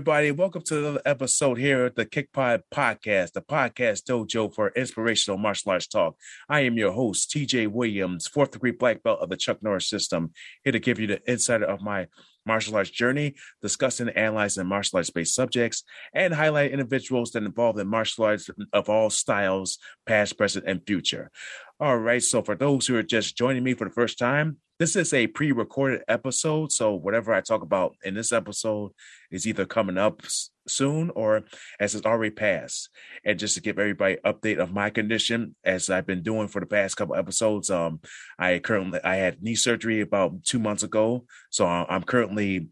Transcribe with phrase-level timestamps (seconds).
[0.00, 0.30] Everybody.
[0.30, 5.72] Welcome to another episode here at the Kickpod Podcast, the podcast dojo for inspirational martial
[5.72, 6.16] arts talk.
[6.48, 10.32] I am your host, TJ Williams, fourth degree black belt of the Chuck Norris system,
[10.64, 12.06] here to give you the insider of my
[12.46, 17.86] martial arts journey, discussing analyzing martial arts based subjects, and highlight individuals that involved in
[17.86, 21.30] martial arts of all styles, past, present, and future.
[21.78, 22.22] All right.
[22.22, 25.26] So, for those who are just joining me for the first time, this is a
[25.26, 26.72] pre recorded episode.
[26.72, 28.92] So, whatever I talk about in this episode
[29.30, 30.22] is either coming up
[30.66, 31.42] soon or
[31.78, 32.88] as it's already passed.
[33.22, 36.66] And just to give everybody update of my condition, as I've been doing for the
[36.66, 38.00] past couple episodes, um,
[38.38, 42.68] I currently I had knee surgery about two months ago, so I'm currently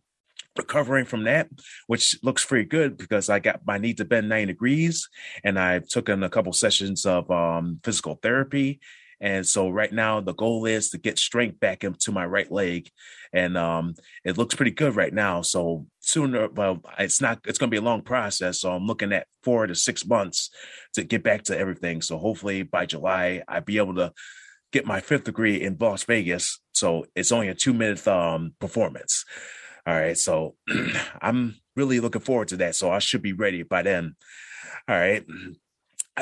[0.57, 1.49] recovering from that,
[1.89, 5.09] which looks pretty good because I got my knee to bend 90 degrees
[5.45, 8.81] and I took in a couple sessions of um, physical therapy
[9.21, 12.89] and so right now the goal is to get strength back into my right leg.
[13.33, 13.95] And um,
[14.25, 15.43] it looks pretty good right now.
[15.43, 18.61] So sooner, well, it's not, it's going to be a long process.
[18.61, 20.51] So I'm looking at four to six months
[20.95, 22.01] to get back to everything.
[22.01, 24.13] So hopefully by July, I'll be able to
[24.73, 26.61] get my fifth degree in Las Vegas.
[26.73, 29.25] So it's only a two minute um, performance.
[29.87, 30.17] All right.
[30.17, 30.55] So
[31.23, 32.77] I'm really looking forward to that.
[32.77, 34.15] So I should be ready by then.
[34.89, 35.25] All right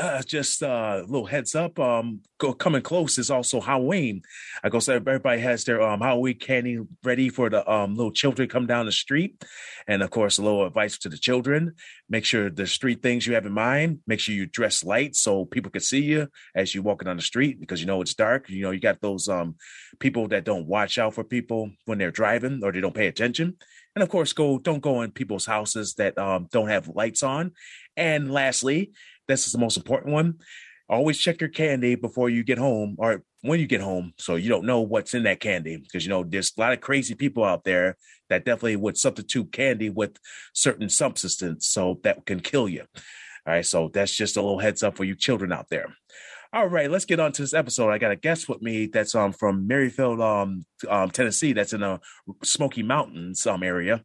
[0.00, 1.78] uh, just uh, a little heads up.
[1.78, 4.22] Um, go, coming close is also Halloween.
[4.62, 8.48] I go so everybody has their um Halloween candy ready for the um little children
[8.48, 9.44] come down the street,
[9.86, 11.74] and of course a little advice to the children:
[12.08, 14.00] make sure the street things you have in mind.
[14.06, 17.22] Make sure you dress light so people can see you as you're walking on the
[17.22, 18.48] street because you know it's dark.
[18.48, 19.56] You know you got those um
[19.98, 23.56] people that don't watch out for people when they're driving or they don't pay attention.
[23.94, 27.52] And of course, go don't go in people's houses that um, don't have lights on.
[27.96, 28.92] And lastly,
[29.28, 30.34] this is the most important one.
[30.88, 34.48] Always check your candy before you get home or when you get home so you
[34.48, 37.44] don't know what's in that candy because you know there's a lot of crazy people
[37.44, 37.96] out there
[38.28, 40.18] that definitely would substitute candy with
[40.52, 42.84] certain substance so that can kill you.
[43.46, 45.94] All right, so that's just a little heads up for you children out there.
[46.52, 47.90] All right, let's get on to this episode.
[47.90, 51.52] I got a guest with me that's um from Maryfield, um, um Tennessee.
[51.52, 52.00] That's in the
[52.42, 54.02] Smoky Mountains um area.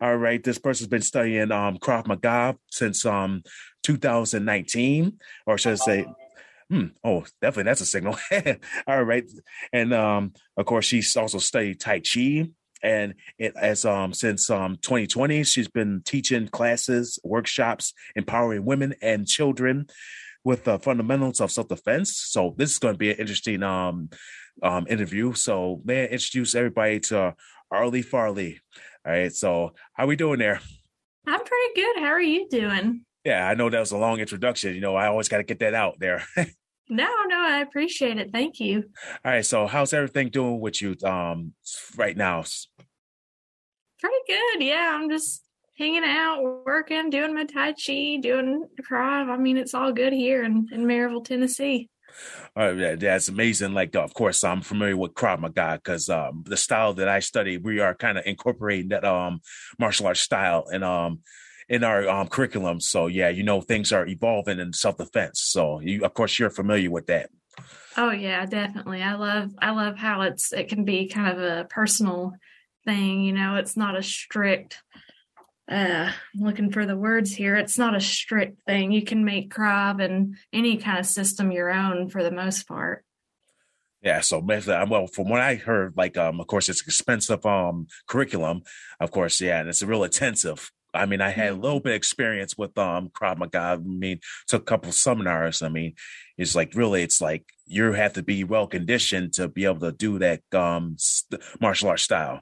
[0.00, 3.42] All right, this person's been studying um Krav Maga since um
[3.84, 6.06] 2019, or should I say,
[6.70, 8.16] hmm, oh, definitely that's a signal.
[8.86, 9.24] All right.
[9.72, 12.48] And um, of course, she's also studied Tai Chi.
[12.82, 19.26] And it as um since um 2020, she's been teaching classes, workshops, empowering women and
[19.26, 19.86] children
[20.44, 22.14] with the fundamentals of self-defense.
[22.14, 24.10] So this is going to be an interesting um
[24.62, 25.32] um interview.
[25.32, 27.34] So may I introduce everybody to
[27.70, 28.60] Arley Farley.
[29.06, 29.32] All right.
[29.32, 30.60] So how are we doing there?
[31.26, 32.00] I'm pretty good.
[32.00, 33.06] How are you doing?
[33.24, 34.74] Yeah, I know that was a long introduction.
[34.74, 36.24] You know, I always got to get that out there.
[36.88, 38.30] no, no, I appreciate it.
[38.32, 38.84] Thank you.
[39.24, 41.54] All right, so how's everything doing with you um
[41.96, 42.44] right now?
[44.00, 44.62] Pretty good.
[44.62, 45.42] Yeah, I'm just
[45.78, 49.30] hanging out, working, doing my tai chi, doing Krav.
[49.30, 51.88] I mean, it's all good here in, in Maryville, Tennessee.
[52.56, 53.72] Uh, yeah, that's amazing.
[53.72, 57.56] Like, of course, I'm familiar with Krav Maga because um, the style that I study,
[57.58, 59.40] we are kind of incorporating that um,
[59.78, 61.20] martial arts style, and um,
[61.68, 62.80] in our um, curriculum.
[62.80, 65.40] So yeah, you know things are evolving in self defense.
[65.40, 67.30] So you, of course, you're familiar with that.
[67.96, 69.02] Oh yeah, definitely.
[69.02, 72.32] I love I love how it's it can be kind of a personal
[72.84, 73.20] thing.
[73.20, 74.82] You know, it's not a strict.
[75.70, 77.56] Uh, I'm looking for the words here.
[77.56, 78.92] It's not a strict thing.
[78.92, 83.04] You can make Krav and any kind of system your own for the most part.
[84.02, 88.62] Yeah, so well, from what I heard, like um, of course, it's expensive um curriculum,
[89.00, 91.92] of course, yeah, and it's a real intensive I mean, I had a little bit
[91.92, 93.58] of experience with um Krav Maga.
[93.58, 95.62] I mean, took a couple seminars.
[95.62, 95.94] I mean,
[96.38, 99.92] it's like really, it's like you have to be well conditioned to be able to
[99.92, 102.40] do that um st- martial art style.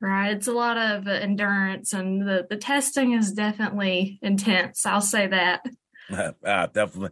[0.00, 4.84] Right, it's a lot of endurance, and the the testing is definitely intense.
[4.84, 5.64] I'll say that.
[6.12, 7.10] uh, definitely.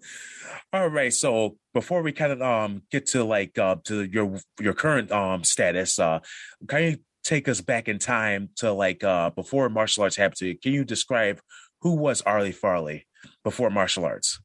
[0.73, 1.13] All right.
[1.13, 5.45] So before we kind of um get to like uh to your your current um
[5.45, 6.21] status, uh,
[6.69, 10.49] can you take us back in time to like uh before martial arts happened to
[10.49, 10.59] you.
[10.59, 11.41] Can you describe
[11.81, 13.07] who was Arley Farley
[13.45, 14.41] before martial arts?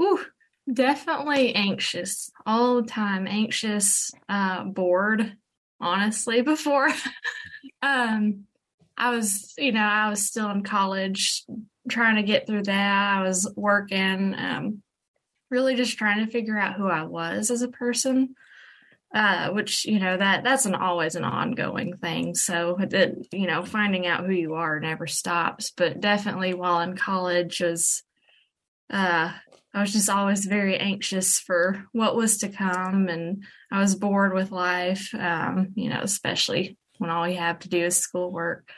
[0.00, 0.20] Ooh,
[0.72, 3.26] definitely anxious all the time.
[3.26, 5.36] Anxious, uh, bored,
[5.80, 6.90] honestly, before.
[7.82, 8.44] um,
[8.96, 11.44] I was, you know, I was still in college
[11.88, 13.16] trying to get through that.
[13.18, 14.82] I was working, um,
[15.50, 18.34] really just trying to figure out who I was as a person.
[19.16, 22.34] Uh, which you know that that's an always an ongoing thing.
[22.34, 25.70] So that you know, finding out who you are never stops.
[25.70, 28.02] But definitely, while in college, was
[28.90, 29.32] uh,
[29.72, 34.34] I was just always very anxious for what was to come, and I was bored
[34.34, 35.14] with life.
[35.14, 38.68] Um, you know, especially when all you have to do is schoolwork.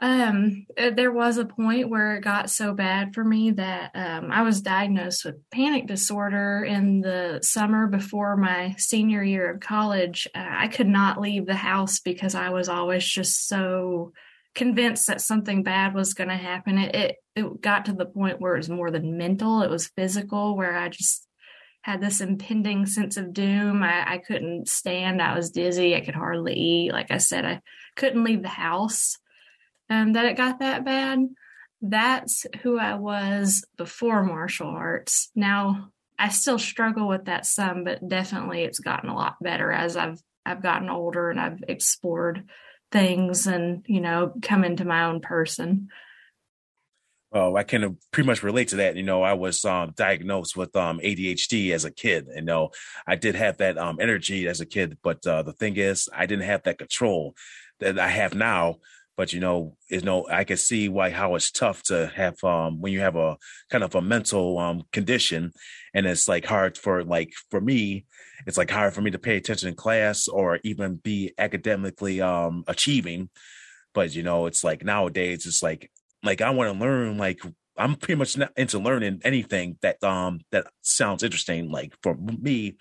[0.00, 4.30] Um, uh, there was a point where it got so bad for me that um,
[4.30, 10.28] I was diagnosed with panic disorder in the summer before my senior year of college.
[10.34, 14.12] Uh, I could not leave the house because I was always just so
[14.54, 16.78] convinced that something bad was going to happen.
[16.78, 19.90] It, it it got to the point where it was more than mental; it was
[19.96, 21.26] physical, where I just
[21.82, 23.82] had this impending sense of doom.
[23.82, 25.20] I, I couldn't stand.
[25.20, 25.96] I was dizzy.
[25.96, 26.92] I could hardly eat.
[26.92, 27.60] Like I said, I
[27.96, 29.16] couldn't leave the house
[29.90, 31.20] um, that it got that bad.
[31.80, 35.30] That's who I was before martial arts.
[35.34, 39.96] Now I still struggle with that some, but definitely it's gotten a lot better as
[39.96, 42.44] I've I've gotten older and I've explored
[42.90, 45.88] things and you know come into my own person.
[47.30, 48.96] Oh, I can pretty much relate to that.
[48.96, 52.26] You know, I was um, diagnosed with um, ADHD as a kid.
[52.34, 52.70] You know,
[53.06, 56.24] I did have that um, energy as a kid, but uh, the thing is, I
[56.24, 57.34] didn't have that control
[57.80, 58.76] that I have now
[59.18, 62.80] but you know, you know, I can see why how it's tough to have um
[62.80, 63.36] when you have a
[63.68, 65.52] kind of a mental um condition,
[65.92, 68.06] and it's like hard for like for me,
[68.46, 72.62] it's like hard for me to pay attention in class or even be academically um
[72.68, 73.28] achieving.
[73.92, 75.90] But you know, it's like nowadays, it's like
[76.22, 77.40] like I want to learn like
[77.78, 81.70] I'm pretty much not into learning anything that um that sounds interesting.
[81.70, 82.76] Like for me,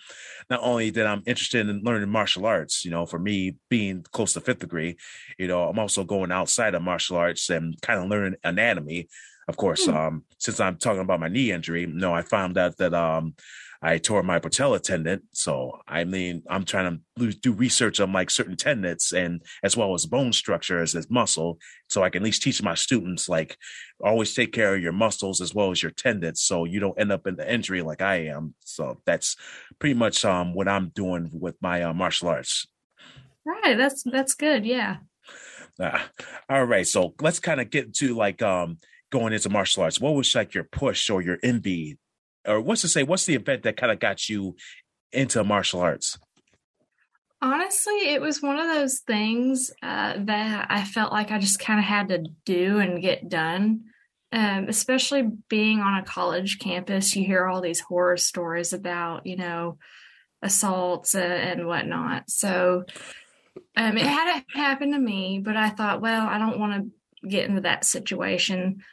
[0.50, 4.34] not only that I'm interested in learning martial arts, you know, for me being close
[4.34, 4.98] to fifth degree,
[5.38, 9.08] you know, I'm also going outside of martial arts and kind of learning anatomy.
[9.48, 9.96] Of course, mm.
[9.96, 12.94] um, since I'm talking about my knee injury, you no, know, I found out that
[12.94, 13.36] um
[13.82, 15.24] I tore my patella tendon.
[15.34, 19.94] So I mean, I'm trying to do research on like certain tendons and as well
[19.94, 21.60] as bone structures as this muscle,
[21.90, 23.58] so I can at least teach my students like
[24.04, 27.12] always take care of your muscles as well as your tendons, so you don't end
[27.12, 28.56] up in the injury like I am.
[28.66, 29.36] So that's
[29.80, 32.68] pretty much um what I'm doing with my uh, martial arts.
[33.46, 33.78] Right.
[33.78, 34.66] That's that's good.
[34.66, 34.98] Yeah.
[35.80, 36.00] Uh,
[36.50, 36.88] all right.
[36.88, 38.78] So let's kind of get to like um
[39.12, 40.02] going into martial arts.
[40.02, 41.98] What was like your push or your envy
[42.48, 44.56] or what's to say, what's the event that kind of got you
[45.12, 46.18] into martial arts?
[47.42, 51.80] Honestly, it was one of those things uh, that I felt like I just kind
[51.80, 53.82] of had to do and get done.
[54.32, 59.38] Um, especially being on a college campus, you hear all these horror stories about, you
[59.38, 59.78] know,
[60.42, 62.30] assaults and, and whatnot.
[62.30, 62.84] So
[63.76, 66.92] um, it hadn't happened to me, but I thought, well, I don't want
[67.24, 68.84] to get into that situation.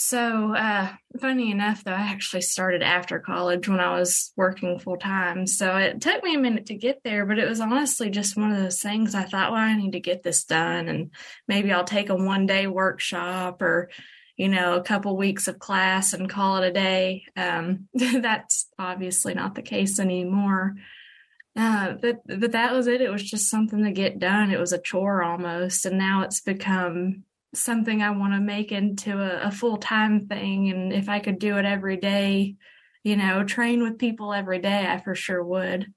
[0.00, 4.96] So, uh, funny enough, though, I actually started after college when I was working full
[4.96, 5.44] time.
[5.44, 8.52] So it took me a minute to get there, but it was honestly just one
[8.52, 10.86] of those things I thought, well, I need to get this done.
[10.86, 11.10] And
[11.48, 13.90] maybe I'll take a one day workshop or,
[14.36, 17.24] you know, a couple weeks of class and call it a day.
[17.36, 20.76] Um, that's obviously not the case anymore.
[21.56, 23.00] Uh, but but that was it.
[23.00, 24.52] It was just something to get done.
[24.52, 27.24] It was a chore almost, and now it's become
[27.54, 30.70] something I want to make into a, a full time thing.
[30.70, 32.56] And if I could do it every day,
[33.04, 35.92] you know, train with people every day, I for sure would.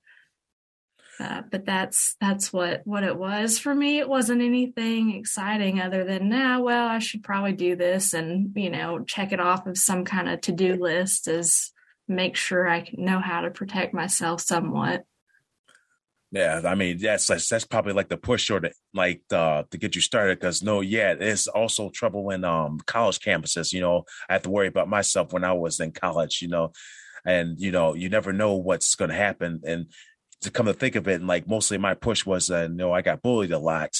[1.19, 3.99] Uh, but that's that's what what it was for me.
[3.99, 6.57] It wasn't anything exciting other than now.
[6.57, 10.03] Nah, well, I should probably do this and you know check it off of some
[10.03, 11.71] kind of to do list as
[12.07, 15.05] make sure I know how to protect myself somewhat.
[16.31, 19.95] Yeah, I mean that's that's, probably like the push or the like uh, to get
[19.95, 23.73] you started because no, yeah, it's also trouble in um college campuses.
[23.73, 26.39] You know, I have to worry about myself when I was in college.
[26.41, 26.71] You know,
[27.25, 29.61] and you know you never know what's going to happen.
[29.65, 29.87] And
[30.41, 32.93] to come to think of it, and like mostly my push was, uh, you know,
[32.93, 33.91] I got bullied a lot,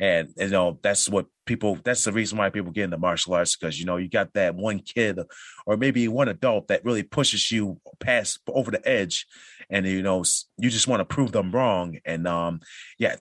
[0.00, 3.56] and you know that's what people that's the reason why people get into martial arts
[3.56, 5.18] because you know you got that one kid
[5.66, 9.26] or maybe one adult that really pushes you past over the edge
[9.70, 10.24] and you know
[10.58, 12.60] you just want to prove them wrong and um
[12.98, 13.16] yeah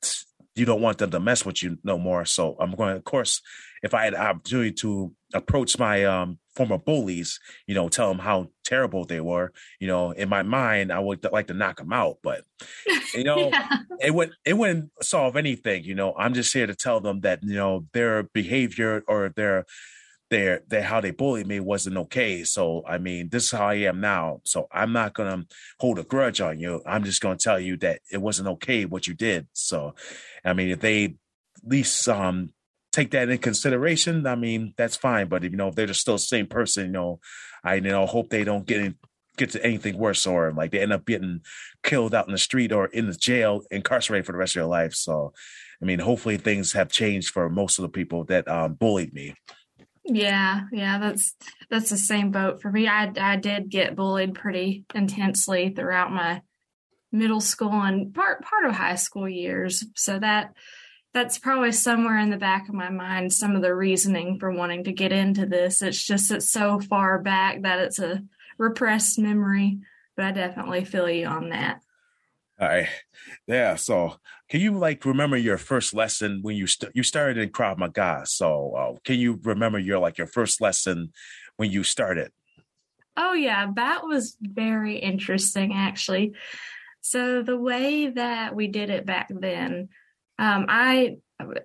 [0.55, 3.41] you don't want them to mess with you no more so i'm going of course
[3.83, 8.19] if i had the opportunity to approach my um former bullies, you know, tell them
[8.19, 9.53] how terrible they were.
[9.79, 12.43] You know, in my mind, I would like to knock them out, but
[13.13, 13.77] you know, yeah.
[14.01, 15.85] it wouldn't it wouldn't solve anything.
[15.85, 19.65] You know, I'm just here to tell them that you know their behavior or their
[20.29, 22.43] their their how they bullied me wasn't okay.
[22.43, 24.41] So I mean, this is how I am now.
[24.45, 25.45] So I'm not gonna
[25.79, 26.81] hold a grudge on you.
[26.85, 29.47] I'm just gonna tell you that it wasn't okay what you did.
[29.53, 29.95] So
[30.45, 31.11] I mean, if they at
[31.63, 32.53] least um
[32.91, 35.27] take that in consideration, I mean, that's fine.
[35.27, 37.19] But you know, if they're just still the same person, you know,
[37.63, 38.95] I you know hope they don't get in,
[39.37, 41.41] get to anything worse or like they end up getting
[41.83, 44.67] killed out in the street or in the jail, incarcerated for the rest of their
[44.67, 44.93] life.
[44.93, 45.33] So
[45.81, 49.33] I mean, hopefully things have changed for most of the people that um, bullied me.
[50.11, 51.35] Yeah, yeah, that's
[51.69, 52.87] that's the same boat for me.
[52.87, 56.41] I I did get bullied pretty intensely throughout my
[57.11, 59.85] middle school and part part of high school years.
[59.95, 60.53] So that
[61.13, 64.83] that's probably somewhere in the back of my mind some of the reasoning for wanting
[64.85, 65.81] to get into this.
[65.81, 68.23] It's just it's so far back that it's a
[68.57, 69.79] repressed memory,
[70.15, 71.81] but I definitely feel you on that.
[72.59, 72.87] All right.
[73.47, 73.75] Yeah.
[73.75, 74.15] So,
[74.49, 78.23] can you like remember your first lesson when you st- you started in Krav Maga?
[78.25, 81.13] So, uh, can you remember your like your first lesson
[81.55, 82.31] when you started?
[83.15, 86.33] Oh yeah, that was very interesting actually.
[87.01, 89.89] So the way that we did it back then,
[90.37, 91.17] um, I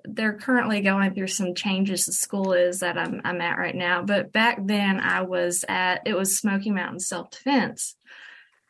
[0.05, 2.07] they're currently going through some changes.
[2.07, 6.03] The school is that I'm I'm at right now, but back then I was at
[6.07, 7.97] it was Smoky Mountain Self Defense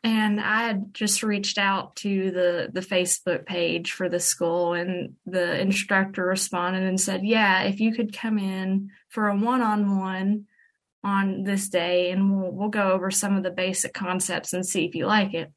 [0.04, 5.14] and I had just reached out to the the Facebook page for the school, and
[5.24, 9.98] the instructor responded and said, "Yeah, if you could come in for a one on
[9.98, 10.44] one
[11.02, 14.84] on this day, and we'll we'll go over some of the basic concepts and see
[14.84, 15.50] if you like it."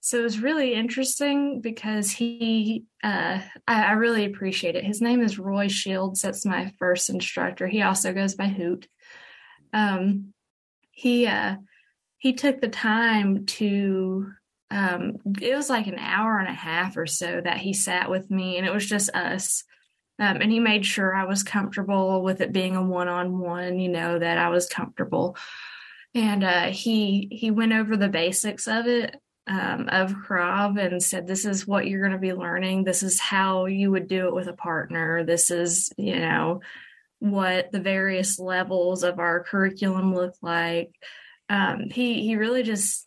[0.00, 4.84] So it was really interesting because he, uh, I, I really appreciate it.
[4.84, 6.22] His name is Roy Shields.
[6.22, 7.66] That's my first instructor.
[7.66, 8.86] He also goes by Hoot.
[9.72, 10.32] Um,
[10.92, 11.56] he uh,
[12.18, 14.30] he took the time to
[14.70, 18.30] um, it was like an hour and a half or so that he sat with
[18.30, 19.64] me and it was just us
[20.18, 24.18] um, and he made sure i was comfortable with it being a one-on-one you know
[24.18, 25.36] that i was comfortable
[26.14, 31.26] and uh, he he went over the basics of it um, of Krav and said,
[31.26, 32.84] "This is what you're going to be learning.
[32.84, 35.24] This is how you would do it with a partner.
[35.24, 36.60] This is, you know,
[37.20, 40.90] what the various levels of our curriculum look like."
[41.48, 43.06] Um, he he really just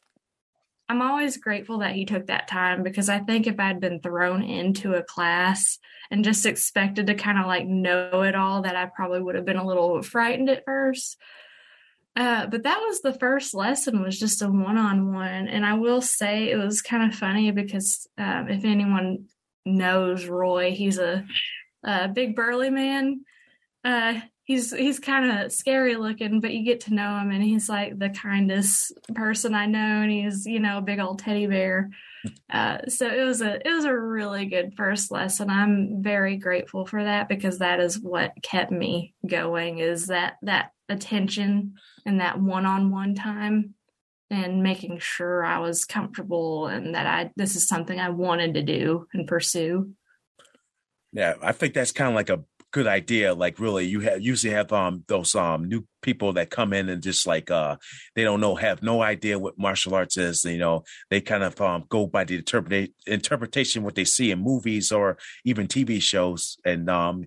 [0.89, 4.41] I'm always grateful that he took that time because I think if I'd been thrown
[4.41, 5.77] into a class
[6.09, 9.45] and just expected to kind of like know it all, that I probably would have
[9.45, 11.17] been a little frightened at first.
[12.15, 16.49] Uh, but that was the first lesson was just a one-on-one, and I will say
[16.49, 19.25] it was kind of funny because um, if anyone
[19.65, 21.23] knows Roy, he's a,
[21.83, 23.21] a big burly man.
[23.85, 24.19] Uh,
[24.49, 27.97] he's he's kind of scary looking, but you get to know him, and he's like
[27.97, 31.91] the kindest person I know, and he's you know a big old teddy bear.
[32.49, 35.51] Uh, so it was a it was a really good first lesson.
[35.51, 39.77] I'm very grateful for that because that is what kept me going.
[39.77, 41.75] Is that that attention
[42.07, 43.75] and that one on one time
[44.31, 48.63] and making sure I was comfortable and that I this is something I wanted to
[48.63, 49.93] do and pursue.
[51.13, 53.33] Yeah, I think that's kind of like a good idea.
[53.33, 57.01] Like really, you have usually have um those um new people that come in and
[57.03, 57.75] just like uh
[58.15, 60.43] they don't know have no idea what martial arts is.
[60.43, 64.39] You know, they kind of um go by the interpretation interpretation what they see in
[64.39, 66.57] movies or even TV shows.
[66.65, 67.25] And um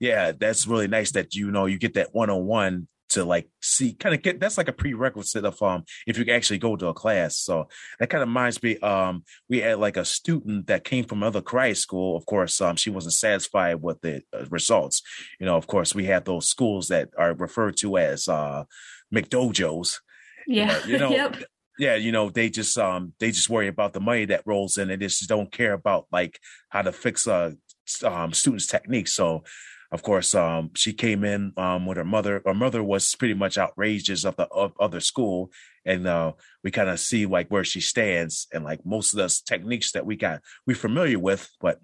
[0.00, 3.48] yeah, that's really nice that you know you get that one on one to like
[3.60, 6.88] see kind of get that's like a prerequisite of um if you actually go to
[6.88, 7.36] a class.
[7.36, 11.22] So that kind of reminds me um we had like a student that came from
[11.22, 12.16] another karate school.
[12.16, 15.02] Of course um she wasn't satisfied with the uh, results.
[15.38, 18.64] You know of course we have those schools that are referred to as uh
[19.14, 20.00] mcdojos.
[20.46, 21.36] Yeah you know, yep.
[21.78, 24.90] yeah you know they just um they just worry about the money that rolls in
[24.90, 26.38] and they just don't care about like
[26.70, 27.52] how to fix uh
[28.04, 29.14] um students techniques.
[29.14, 29.44] So
[29.92, 32.40] of course, um, she came in um, with her mother.
[32.46, 35.50] Her mother was pretty much outrageous of the of other school,
[35.84, 36.32] and uh,
[36.64, 40.06] we kind of see like where she stands and like most of those techniques that
[40.06, 41.78] we got we familiar with, but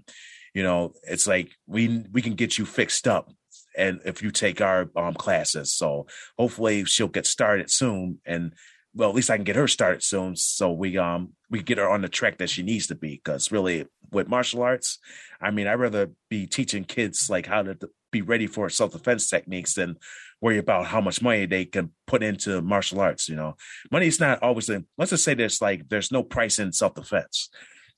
[0.55, 3.31] you know, it's like we we can get you fixed up,
[3.77, 6.07] and if you take our um, classes, so
[6.39, 8.55] hopefully she'll get started soon, and
[8.95, 11.89] well, at least I can get her started soon, so we um we get her
[11.89, 13.21] on the track that she needs to be.
[13.23, 14.99] Because really, with martial arts,
[15.41, 17.77] I mean, I'd rather be teaching kids like how to
[18.11, 19.97] be ready for self defense techniques than
[20.41, 23.29] worry about how much money they can put into martial arts.
[23.29, 23.57] You know,
[23.91, 24.69] money is not always.
[24.71, 27.51] A, let's just say there's like there's no price in self defense.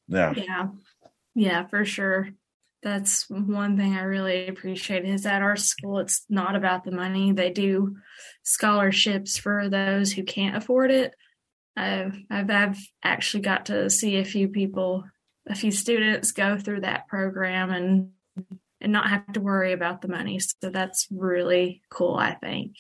[0.09, 0.69] Yeah, yeah,
[1.35, 2.31] yeah, for sure.
[2.83, 7.33] That's one thing I really appreciate is at our school, it's not about the money.
[7.33, 7.97] They do
[8.43, 11.15] scholarships for those who can't afford it.
[11.77, 15.05] I've, I've, I've actually got to see a few people,
[15.47, 18.13] a few students go through that program and
[18.81, 20.39] and not have to worry about the money.
[20.39, 22.77] So that's really cool, I think.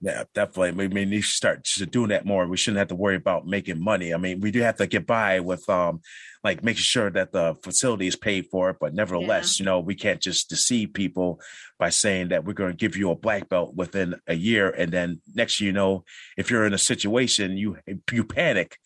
[0.00, 0.84] Yeah, definitely.
[0.84, 2.46] I mean, you start doing that more.
[2.46, 4.12] We shouldn't have to worry about making money.
[4.12, 6.00] I mean, we do have to get by with um,
[6.44, 8.76] like making sure that the facility is paid for it.
[8.78, 9.62] But nevertheless, yeah.
[9.62, 11.40] you know, we can't just deceive people
[11.78, 14.92] by saying that we're going to give you a black belt within a year, and
[14.92, 16.04] then next you know,
[16.36, 17.78] if you're in a situation you
[18.12, 18.76] you panic,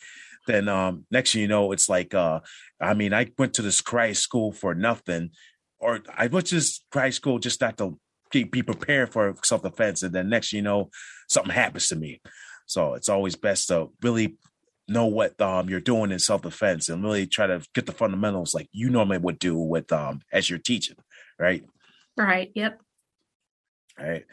[0.47, 2.41] then um, next you know, it's like, uh,
[2.81, 5.31] I mean, I went to this karate school for nothing,
[5.81, 7.99] or I went just karate school just not to
[8.31, 10.91] be prepared for self defense, and then next you know
[11.29, 12.21] something happens to me.
[12.67, 14.37] So it's always best to really
[14.87, 18.55] know what um, you're doing in self defense and really try to get the fundamentals
[18.55, 20.97] like you normally would do with um, as you're teaching,
[21.39, 21.65] right?
[22.17, 22.51] Right.
[22.55, 22.81] Yep.
[23.99, 24.25] All right.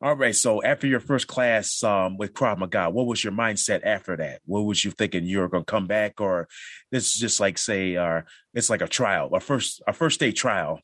[0.00, 0.34] All right.
[0.34, 4.40] So after your first class um, with Krav Maga, what was your mindset after that?
[4.44, 6.48] What was you thinking you were going to come back, or
[6.92, 8.22] this is just like say, uh,
[8.54, 10.80] it's like a trial, a first a first day trial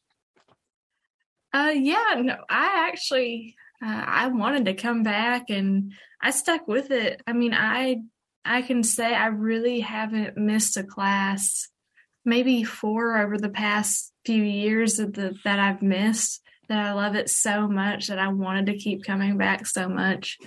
[1.54, 6.90] uh, yeah, no, I actually uh, I wanted to come back and I stuck with
[6.90, 7.22] it.
[7.28, 8.02] I mean, I
[8.44, 11.68] I can say I really haven't missed a class,
[12.24, 16.40] maybe four over the past few years that the, that I've missed.
[16.68, 20.38] That I love it so much that I wanted to keep coming back so much.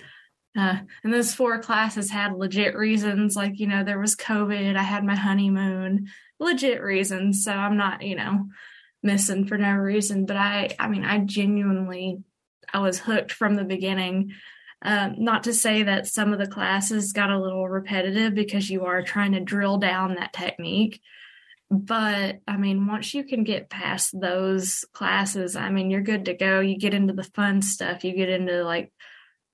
[0.58, 4.84] Uh, and those four classes had legit reasons, like you know there was COVID, I
[4.84, 6.08] had my honeymoon,
[6.40, 7.44] legit reasons.
[7.44, 8.48] So I'm not, you know,
[9.08, 10.26] missing for no reason.
[10.28, 12.24] But I, I mean, I genuinely,
[12.72, 14.34] I was hooked from the beginning.
[14.84, 18.86] Um, not to say that some of the classes got a little repetitive because you
[18.86, 21.02] are trying to drill down that technique.
[21.72, 26.36] But I mean, once you can get past those classes, I mean, you're good to
[26.36, 26.60] go.
[26.60, 28.04] You get into the fun stuff.
[28.04, 28.94] You get into like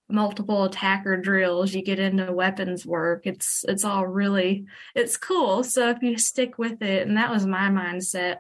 [0.10, 5.90] multiple attacker drills you get into weapons work it's it's all really it's cool so
[5.90, 8.38] if you stick with it and that was my mindset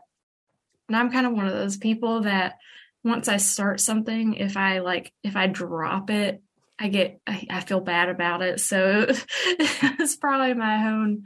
[0.87, 2.57] and I'm kind of one of those people that
[3.03, 6.41] once I start something, if I like, if I drop it,
[6.79, 8.59] I get, I, I feel bad about it.
[8.59, 9.05] So
[9.45, 11.23] it's probably my own,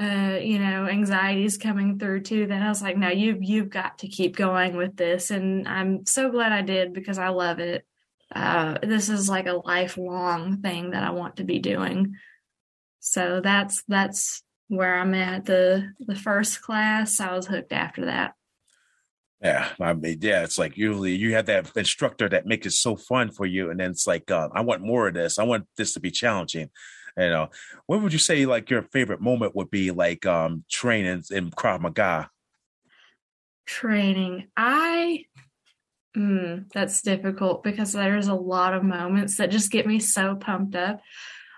[0.00, 2.46] uh, you know, anxieties coming through too.
[2.46, 5.30] That I was like, no, you've, you've got to keep going with this.
[5.30, 7.84] And I'm so glad I did because I love it.
[8.34, 12.14] Uh, this is like a lifelong thing that I want to be doing.
[13.00, 15.46] So that's, that's where I'm at.
[15.46, 18.34] The, the first class, I was hooked after that.
[19.42, 22.94] Yeah, I mean, yeah, it's like usually you have that instructor that makes it so
[22.94, 25.38] fun for you, and then it's like, uh, I want more of this.
[25.38, 26.68] I want this to be challenging.
[27.16, 27.48] You know,
[27.86, 31.80] what would you say like your favorite moment would be like um training in Krav
[31.80, 32.30] Maga?
[33.66, 35.24] Training, I,
[36.16, 40.74] mm, that's difficult because there's a lot of moments that just get me so pumped
[40.74, 41.00] up.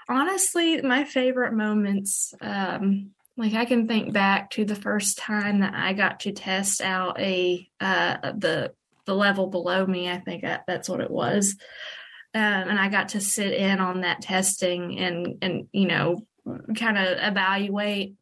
[0.09, 5.75] Honestly, my favorite moments, um, like I can think back to the first time that
[5.75, 8.73] I got to test out a uh, the
[9.07, 10.11] the level below me.
[10.11, 11.57] I think that, that's what it was,
[12.35, 16.27] um, and I got to sit in on that testing and and you know
[16.77, 18.15] kind of evaluate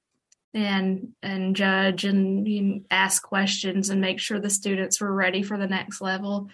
[0.55, 5.43] and and judge and you know, ask questions and make sure the students were ready
[5.43, 6.49] for the next level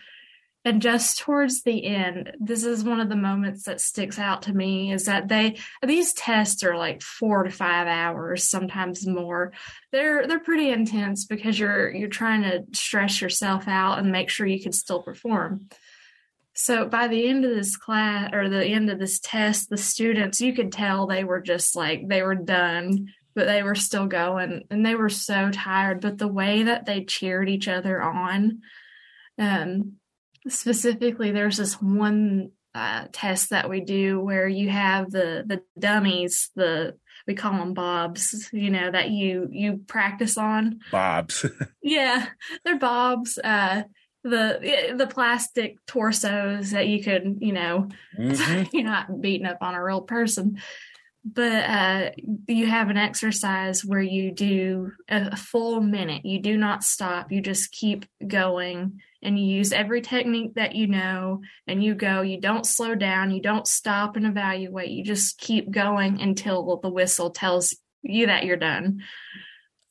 [0.67, 4.53] and just towards the end this is one of the moments that sticks out to
[4.53, 9.53] me is that they these tests are like four to five hours sometimes more.
[9.93, 14.47] They're they're pretty intense because you're you're trying to stress yourself out and make sure
[14.47, 15.69] you can still perform.
[16.55, 20.41] So by the end of this class or the end of this test the students
[20.41, 24.65] you could tell they were just like they were done but they were still going
[24.71, 26.01] and they were so tired.
[26.01, 28.63] But the way that they cheered each other on
[29.39, 29.99] um
[30.49, 36.51] specifically there's this one uh, test that we do where you have the the dummies
[36.57, 36.95] the
[37.27, 40.81] we call them bobs you know that you you practice on.
[40.91, 41.47] Bobs.
[41.83, 42.27] Yeah
[42.65, 43.85] they're bobs uh
[44.25, 48.77] the the plastic torsos that you could you know mm-hmm.
[48.77, 50.61] you're not beating up on a real person.
[51.29, 52.11] But uh,
[52.47, 56.25] you have an exercise where you do a full minute.
[56.25, 57.33] You do not stop.
[57.33, 62.23] You just keep going and you use every technique that you know and you go
[62.23, 66.89] you don't slow down you don't stop and evaluate you just keep going until the
[66.89, 67.75] whistle tells
[68.09, 69.03] you that you're done.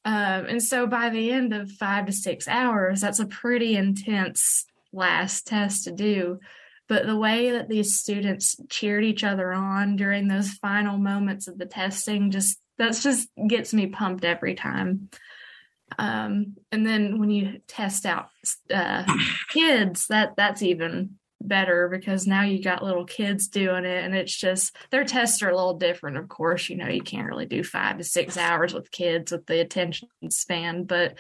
[0.04, 4.66] Um, and so by the end of five to six hours that's a pretty intense
[4.94, 6.40] last test to do.
[6.88, 11.58] But the way that these students cheered each other on during those final moments of
[11.58, 15.10] the testing just that's just gets me pumped every time
[15.98, 18.30] um, and then when you test out
[18.74, 19.04] uh,
[19.50, 24.36] kids that that's even better because now you got little kids doing it and it's
[24.36, 27.64] just their tests are a little different of course you know you can't really do
[27.64, 31.16] five to six hours with kids with the attention span but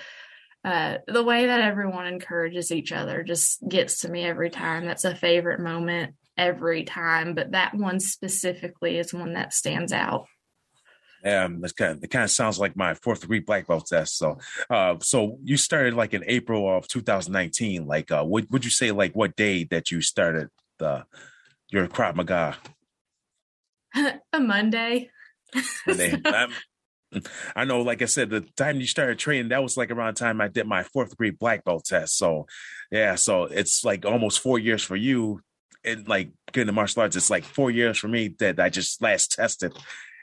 [0.65, 4.83] uh, the way that everyone encourages each other just gets to me every time.
[4.83, 10.25] That's a favorite moment every time, but that one specifically is one that stands out.
[11.25, 14.17] Um, it's kind of, it kind of sounds like my fourth degree black belt test.
[14.17, 14.37] So,
[14.69, 17.87] uh, so you started like in April of 2019.
[17.87, 21.05] Like, uh, would would you say like what day that you started the
[21.69, 22.57] your Krav Maga?
[24.33, 25.09] a Monday.
[25.87, 26.21] Monday.
[27.55, 30.19] I know, like I said, the time you started training, that was like around the
[30.19, 32.17] time I did my fourth degree black belt test.
[32.17, 32.45] So,
[32.91, 35.41] yeah, so it's like almost four years for you.
[35.83, 39.01] And like getting the martial arts, it's like four years for me that I just
[39.01, 39.73] last tested.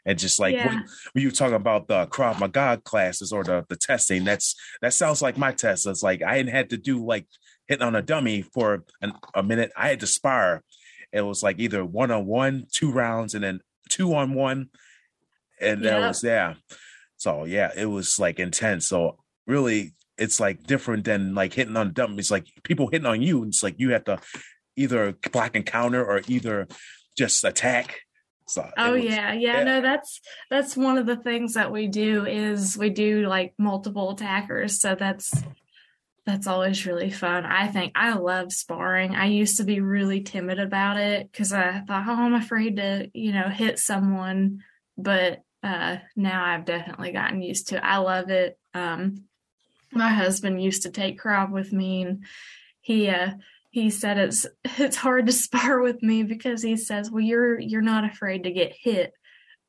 [0.04, 0.66] And just like yeah.
[0.66, 4.94] when, when, you talking about the Krav Maga classes or the, the testing, that's that
[4.94, 5.86] sounds like my test.
[5.86, 7.26] It's like I had to do like
[7.68, 9.70] hitting on a dummy for an, a minute.
[9.76, 10.62] I had to spar.
[11.12, 14.70] It was like either one on one, two rounds, and then two on one
[15.62, 16.54] and that was yeah.
[17.16, 18.88] So yeah, it was like intense.
[18.88, 22.18] So really, it's like different than like hitting on dump.
[22.18, 23.44] It's like people hitting on you.
[23.44, 24.18] It's like you have to
[24.76, 26.66] either block and counter or either
[27.16, 28.00] just attack.
[28.46, 31.87] So oh was, yeah, yeah, yeah, no, that's that's one of the things that we
[31.87, 34.81] do is we do like multiple attackers.
[34.81, 35.33] So that's
[36.24, 37.44] that's always really fun.
[37.44, 39.14] I think I love sparring.
[39.14, 43.11] I used to be really timid about it because I thought, oh, I'm afraid to,
[43.12, 44.62] you know, hit someone.
[44.96, 47.83] But uh, now I've definitely gotten used to it.
[47.83, 48.59] I love it.
[48.74, 49.24] Um,
[49.92, 52.24] my husband used to take Krav with me, and
[52.81, 53.33] he uh,
[53.72, 54.46] he said it's
[54.78, 58.52] it's hard to spar with me because he says, "Well, you're you're not afraid to
[58.52, 59.14] get hit."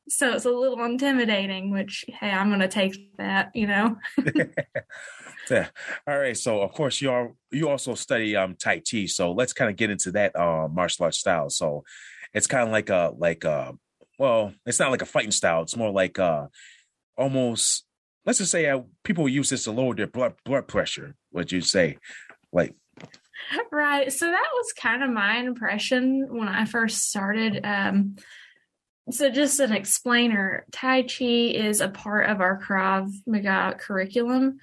[0.09, 3.95] So it's a little intimidating, which hey, I'm going to take that, you know.
[5.49, 5.67] yeah.
[6.05, 6.35] All right.
[6.37, 9.05] So of course you are you also study um Tai Chi.
[9.05, 11.49] So let's kind of get into that uh martial arts style.
[11.49, 11.85] So
[12.33, 13.73] it's kind of like a like a
[14.19, 15.61] well, it's not like a fighting style.
[15.61, 16.47] It's more like uh
[17.17, 17.85] almost
[18.25, 21.15] let's just say uh, people use this to lower their blood blood pressure.
[21.31, 21.99] What you say,
[22.51, 22.75] like
[23.71, 24.11] right?
[24.11, 27.65] So that was kind of my impression when I first started.
[27.65, 28.15] Um,
[29.11, 34.59] so just an explainer, Tai Chi is a part of our Krav Maga curriculum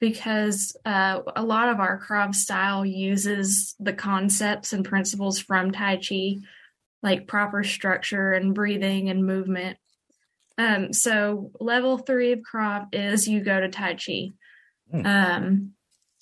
[0.00, 5.96] because uh, a lot of our Krav style uses the concepts and principles from Tai
[5.96, 6.36] Chi
[7.02, 9.76] like proper structure and breathing and movement.
[10.56, 14.32] Um, so level three of Krav is you go to Tai Chi.
[14.90, 15.06] Hmm.
[15.06, 15.72] Um,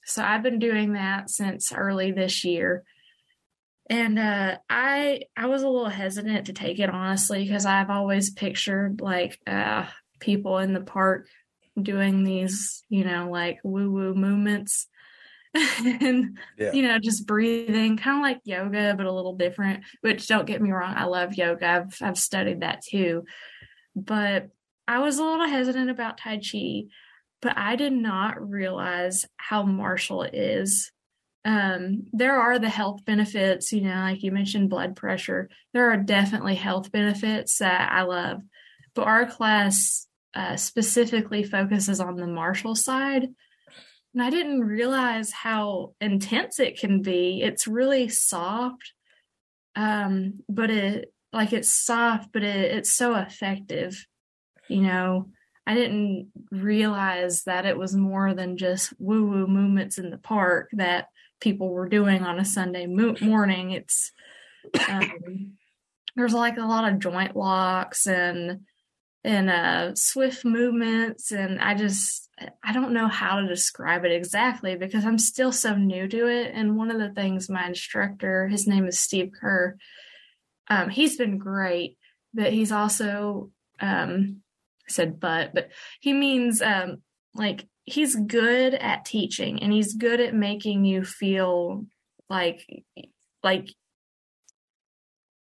[0.05, 2.85] so I've been doing that since early this year.
[3.91, 8.31] And uh, I I was a little hesitant to take it honestly because I've always
[8.31, 9.87] pictured like uh,
[10.21, 11.27] people in the park
[11.81, 14.87] doing these, you know, like woo woo movements.
[15.85, 16.73] and yeah.
[16.73, 20.63] you know just breathing kind of like yoga but a little different which don't get
[20.63, 23.23] me wrong i love yoga i've i've studied that too
[23.95, 24.49] but
[24.89, 26.85] i was a little hesitant about tai chi
[27.43, 30.91] but i did not realize how martial it is
[31.45, 35.97] um, there are the health benefits you know like you mentioned blood pressure there are
[35.97, 38.41] definitely health benefits that i love
[38.95, 43.29] but our class uh, specifically focuses on the martial side
[44.15, 47.41] and I didn't realize how intense it can be.
[47.43, 48.93] It's really soft,
[49.75, 54.07] um, but it like it's soft, but it, it's so effective.
[54.69, 55.29] You know,
[55.67, 60.71] I didn't realize that it was more than just woo woo movements in the park
[60.73, 61.09] that
[61.41, 63.71] people were doing on a Sunday mo- morning.
[63.71, 64.13] It's
[64.89, 65.53] um,
[66.17, 68.61] there's like a lot of joint locks and
[69.25, 72.29] and uh, swift movements and i just
[72.65, 76.51] i don't know how to describe it exactly because i'm still so new to it
[76.55, 79.77] and one of the things my instructor his name is steve kerr
[80.69, 81.99] um, he's been great
[82.35, 84.42] but he's also um,
[84.89, 87.03] Said but but he means um,
[87.35, 91.87] like he's good at teaching and he's good at making you feel
[92.29, 92.67] like
[93.43, 93.69] like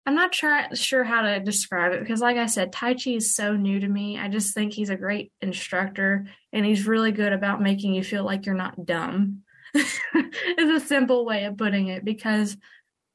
[0.07, 3.35] I'm not sure sure how to describe it because, like I said, Tai Chi is
[3.35, 4.19] so new to me.
[4.19, 8.25] I just think he's a great instructor, and he's really good about making you feel
[8.25, 9.43] like you're not dumb.
[9.75, 12.57] is a simple way of putting it because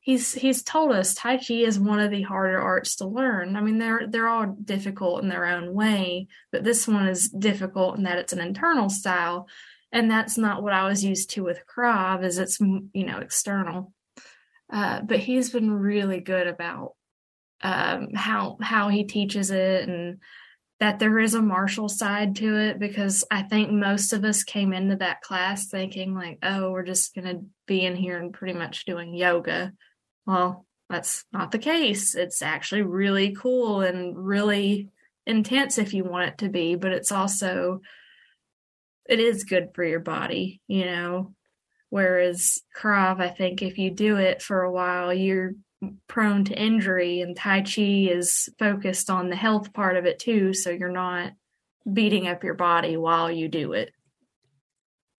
[0.01, 3.55] he's he's told us Tai Chi is one of the harder arts to learn.
[3.55, 7.97] I mean, they're they're all difficult in their own way, but this one is difficult
[7.97, 9.47] in that it's an internal style,
[9.91, 12.25] and that's not what I was used to with Krav.
[12.25, 13.93] Is it's you know external.
[14.69, 16.95] Uh, but he's been really good about
[17.61, 20.19] um, how how he teaches it and
[20.79, 24.73] that there is a martial side to it because I think most of us came
[24.73, 28.85] into that class thinking like, oh, we're just gonna be in here and pretty much
[28.85, 29.73] doing yoga.
[30.31, 32.15] Well, that's not the case.
[32.15, 34.87] It's actually really cool and really
[35.25, 37.81] intense if you want it to be, but it's also
[39.09, 41.33] it is good for your body, you know.
[41.89, 45.51] Whereas Krav, I think if you do it for a while, you're
[46.07, 50.53] prone to injury, and Tai Chi is focused on the health part of it too.
[50.53, 51.33] So you're not
[51.91, 53.91] beating up your body while you do it.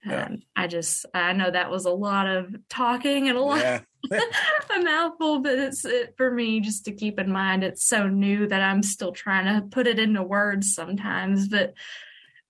[0.05, 0.27] Yeah.
[0.27, 3.81] Um, I just, I know that was a lot of talking and a lot, yeah.
[4.11, 7.63] a mouthful, but it's it, for me just to keep in mind.
[7.63, 11.49] It's so new that I'm still trying to put it into words sometimes.
[11.49, 11.75] But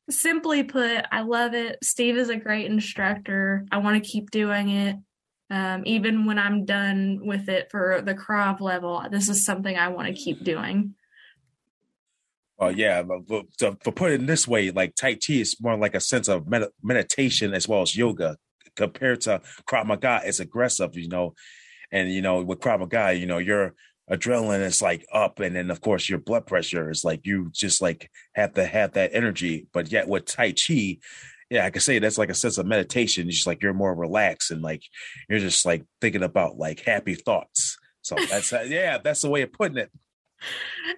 [0.08, 1.78] simply put, I love it.
[1.82, 3.66] Steve is a great instructor.
[3.70, 4.96] I want to keep doing it.
[5.50, 9.88] Um, even when I'm done with it for the Krav level, this is something I
[9.88, 10.94] want to keep doing.
[12.62, 16.00] Oh yeah, but, but, for putting this way, like Tai Chi is more like a
[16.00, 18.36] sense of med- meditation as well as yoga
[18.76, 20.20] compared to Krav Maga.
[20.24, 21.34] It's aggressive, you know,
[21.90, 23.74] and you know with Krav Maga, you know your
[24.08, 27.82] adrenaline is like up, and then of course your blood pressure is like you just
[27.82, 29.66] like have to have that energy.
[29.72, 30.98] But yet with Tai Chi,
[31.50, 33.26] yeah, I can say that's like a sense of meditation.
[33.26, 34.84] It's just like you're more relaxed and like
[35.28, 37.76] you're just like thinking about like happy thoughts.
[38.02, 39.90] So that's uh, yeah, that's the way of putting it.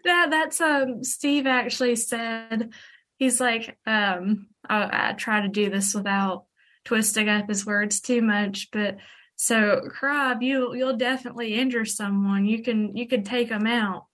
[0.04, 2.70] Yeah, that's um Steve actually said
[3.16, 6.44] he's like um I, I try to do this without
[6.85, 8.96] twisting up his words too much, but
[9.37, 12.44] so Krav, you you'll definitely injure someone.
[12.44, 14.07] You can you can take them out,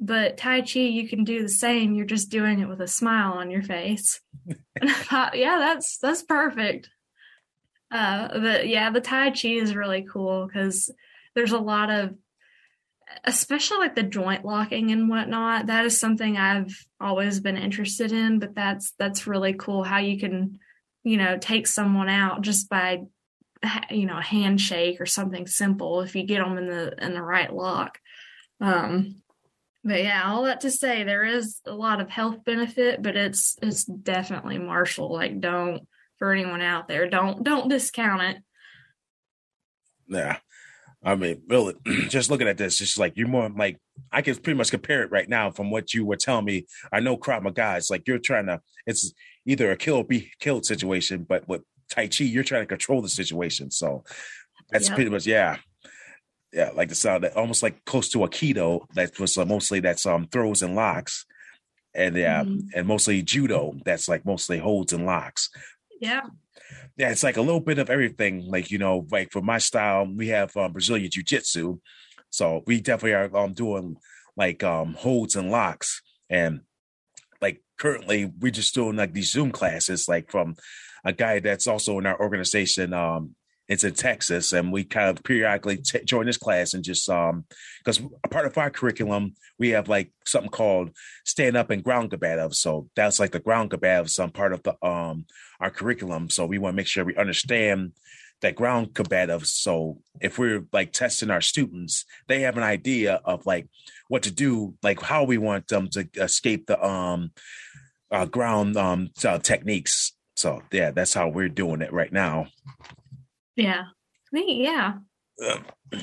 [0.00, 1.94] but Tai Chi you can do the same.
[1.94, 4.20] You're just doing it with a smile on your face.
[4.84, 6.90] thought, yeah, that's that's perfect.
[7.90, 10.90] Uh, but yeah, the Tai Chi is really cool because
[11.34, 12.14] there's a lot of,
[13.24, 15.66] especially like the joint locking and whatnot.
[15.66, 18.38] That is something I've always been interested in.
[18.38, 20.58] But that's that's really cool how you can,
[21.04, 23.02] you know, take someone out just by,
[23.90, 27.22] you know, a handshake or something simple if you get them in the in the
[27.22, 27.98] right lock.
[28.60, 29.22] Um,
[29.86, 33.56] but yeah, all that to say, there is a lot of health benefit, but it's
[33.62, 35.12] it's definitely martial.
[35.12, 35.86] Like, don't
[36.18, 38.36] for anyone out there, don't don't discount it.
[40.08, 40.38] Yeah,
[41.06, 41.74] I mean, really,
[42.08, 43.78] just looking at this, just like you're more like
[44.12, 46.66] I can pretty much compare it right now from what you were telling me.
[46.92, 48.60] I know Krav Maga, it's like you're trying to.
[48.86, 49.12] It's
[49.46, 53.00] either a kill or be killed situation, but with Tai Chi, you're trying to control
[53.00, 53.70] the situation.
[53.70, 54.04] So
[54.70, 54.96] that's yep.
[54.96, 55.58] pretty much yeah
[56.56, 58.86] yeah, like the sound that almost like close to Aikido.
[58.94, 61.26] That was uh, mostly that's um throws and locks,
[61.94, 62.68] and yeah, mm-hmm.
[62.74, 63.74] and mostly judo.
[63.84, 65.50] That's like mostly holds and locks.
[66.00, 66.22] Yeah.
[66.96, 68.46] Yeah, it's like a little bit of everything.
[68.46, 71.78] Like you know, like for my style, we have um, Brazilian jiu jitsu,
[72.30, 73.96] so we definitely are um doing
[74.36, 76.60] like um holds and locks, and
[77.42, 80.56] like currently we're just doing like these Zoom classes, like from
[81.04, 83.34] a guy that's also in our organization, um,
[83.68, 87.44] it's in Texas, and we kind of periodically t- join this class and just um
[87.84, 88.00] because
[88.30, 90.90] part of our curriculum we have like something called
[91.24, 92.54] stand up and ground combative.
[92.54, 95.26] So that's like the ground combative, some part of the um
[95.60, 96.30] our curriculum.
[96.30, 97.92] So we want to make sure we understand
[98.42, 99.46] that ground combative.
[99.46, 103.68] So if we're like testing our students, they have an idea of like
[104.08, 107.32] what to do, like how we want them to escape the um
[108.10, 110.12] uh, ground um uh, techniques.
[110.36, 112.48] So yeah, that's how we're doing it right now.
[113.56, 113.84] Yeah.
[114.32, 114.98] Me, yeah.
[115.44, 115.64] Um,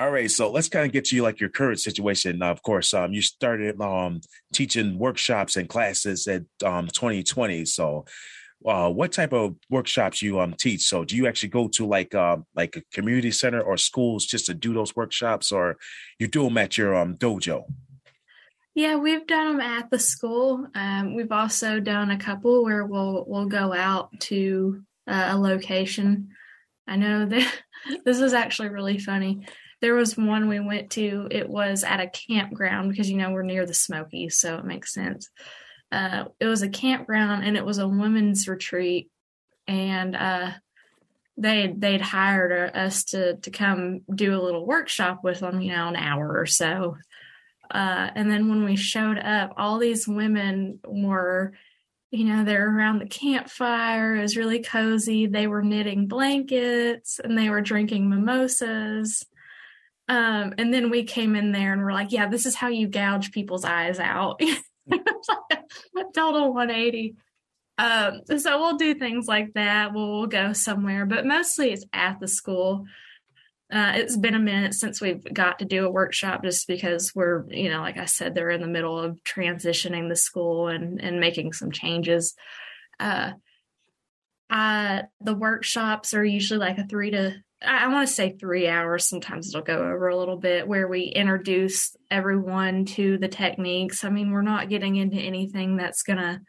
[0.00, 2.42] all right, so let's kind of get you like your current situation.
[2.42, 4.20] of course, um, you started um
[4.52, 7.64] teaching workshops and classes at um 2020.
[7.64, 8.04] So,
[8.66, 10.82] uh, what type of workshops you um teach?
[10.82, 14.46] So, do you actually go to like um like a community center or schools just
[14.46, 15.76] to do those workshops, or
[16.18, 17.64] you do them at your um dojo?
[18.74, 20.68] Yeah, we've done them at the school.
[20.76, 26.28] Um, we've also done a couple where we'll we'll go out to uh, a location
[26.88, 27.60] I know that
[28.04, 29.46] this is actually really funny.
[29.80, 33.42] There was one we went to, it was at a campground because, you know, we're
[33.42, 35.28] near the Smokies, so it makes sense.
[35.92, 39.10] Uh, it was a campground and it was a women's retreat.
[39.68, 40.50] And uh,
[41.38, 45.88] they they'd hired us to to come do a little workshop with them, you know,
[45.88, 46.96] an hour or so.
[47.70, 51.52] Uh, and then when we showed up, all these women were
[52.10, 54.16] you know, they're around the campfire.
[54.16, 55.26] It was really cozy.
[55.26, 59.26] They were knitting blankets and they were drinking mimosas.
[60.08, 62.88] Um, and then we came in there and we're like, yeah, this is how you
[62.88, 64.40] gouge people's eyes out.
[66.14, 67.16] total 180.
[67.76, 69.92] Um, so we'll do things like that.
[69.92, 72.86] We'll, we'll go somewhere, but mostly it's at the school
[73.70, 77.44] uh, it's been a minute since we've got to do a workshop just because we're
[77.50, 81.20] you know like i said they're in the middle of transitioning the school and and
[81.20, 82.34] making some changes
[83.00, 83.32] uh
[84.50, 88.68] uh the workshops are usually like a three to i, I want to say three
[88.68, 94.02] hours sometimes it'll go over a little bit where we introduce everyone to the techniques
[94.02, 96.40] i mean we're not getting into anything that's gonna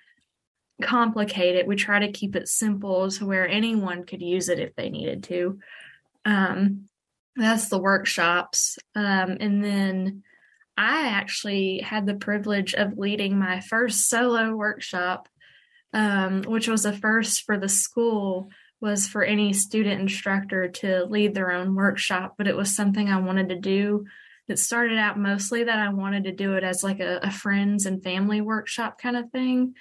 [0.81, 1.67] complicate it.
[1.67, 5.23] We try to keep it simple to where anyone could use it if they needed
[5.25, 5.59] to.
[6.25, 6.88] Um,
[7.35, 8.77] that's the workshops.
[8.95, 10.23] Um, and then
[10.77, 15.27] I actually had the privilege of leading my first solo workshop,
[15.93, 18.49] um, which was a first for the school
[18.81, 23.19] was for any student instructor to lead their own workshop, but it was something I
[23.19, 24.05] wanted to do.
[24.47, 27.85] It started out mostly that I wanted to do it as like a, a friends
[27.85, 29.75] and family workshop kind of thing.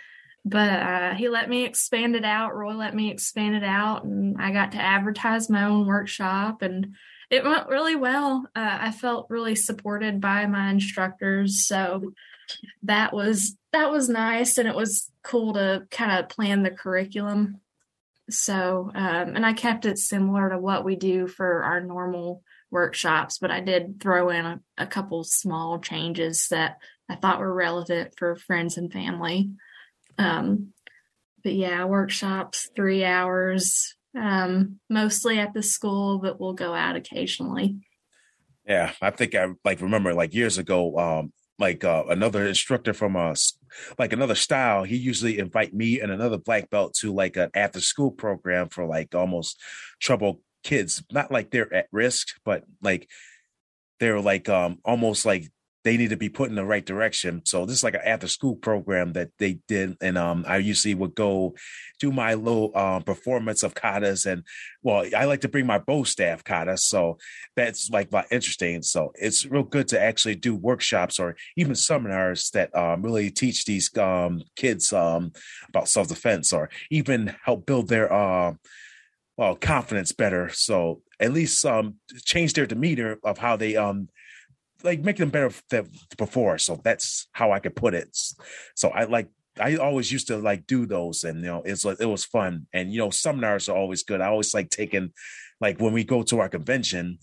[0.44, 2.56] But uh, he let me expand it out.
[2.56, 6.96] Roy let me expand it out, and I got to advertise my own workshop, and
[7.30, 8.46] it went really well.
[8.56, 12.12] Uh, I felt really supported by my instructors, so
[12.82, 17.60] that was that was nice, and it was cool to kind of plan the curriculum
[18.30, 23.38] so, um, and I kept it similar to what we do for our normal workshops,
[23.38, 28.14] but I did throw in a, a couple small changes that I thought were relevant
[28.18, 29.50] for friends and family.
[30.18, 30.74] Um,
[31.42, 37.76] but yeah, workshops, three hours, um, mostly at the school, but we'll go out occasionally.
[38.66, 43.16] Yeah, I think I like remember like years ago, um, like uh, another instructor from
[43.16, 43.58] us,
[43.98, 47.80] like another style, he usually invite me and another black belt to like an after
[47.80, 49.60] school program for like almost
[50.00, 51.02] trouble kids.
[51.10, 53.08] Not like they're at risk, but like
[54.00, 55.50] they're like um almost like
[55.84, 57.42] they need to be put in the right direction.
[57.44, 60.94] So this is like an after school program that they did, and um, I usually
[60.94, 61.54] would go
[62.00, 64.42] do my little um, performance of katas, and
[64.82, 67.18] well, I like to bring my bow staff kata, so
[67.56, 68.82] that's like interesting.
[68.82, 73.64] So it's real good to actually do workshops or even seminars that um, really teach
[73.64, 75.32] these um, kids um,
[75.68, 78.54] about self defense or even help build their uh,
[79.36, 80.50] well confidence better.
[80.50, 84.08] So at least um, change their demeanor of how they um
[84.82, 86.58] like make them better than before.
[86.58, 88.16] So that's how I could put it.
[88.74, 89.28] So I like
[89.60, 92.66] I always used to like do those, and you know, it's it was fun.
[92.72, 94.20] And you know, seminars are always good.
[94.20, 95.12] I always like taking,
[95.60, 97.18] like when we go to our convention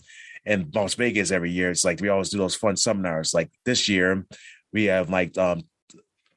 [0.46, 1.70] in Las Vegas every year.
[1.70, 3.34] It's like we always do those fun seminars.
[3.34, 4.24] Like this year,
[4.72, 5.62] we have like um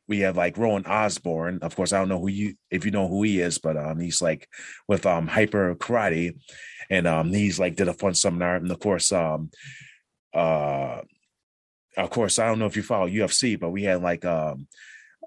[0.07, 1.59] we have like Rowan Osborne.
[1.61, 3.99] Of course, I don't know who you if you know who he is, but um
[3.99, 4.49] he's like
[4.87, 6.39] with um hyper karate,
[6.89, 9.51] and um he's like did a fun seminar, and of course um
[10.33, 11.01] uh
[11.97, 14.67] of course, I don't know if you follow UFC, but we had like um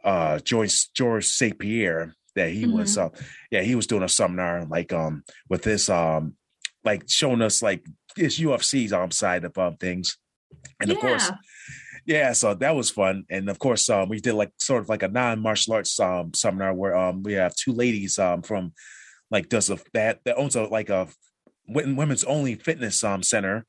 [0.04, 1.58] uh George George St.
[1.58, 2.78] Pierre that he mm-hmm.
[2.78, 3.10] was uh
[3.50, 6.34] yeah, he was doing a seminar like um with this um
[6.84, 7.84] like showing us like
[8.16, 10.18] his UFC's um side of um things.
[10.80, 10.96] And yeah.
[10.96, 11.30] of course
[12.04, 13.24] yeah, so that was fun.
[13.30, 16.74] And of course, um we did like sort of like a non-martial arts um seminar
[16.74, 18.72] where um we have two ladies um from
[19.30, 21.08] like does a that that owns a like a
[21.68, 23.66] women's only fitness um center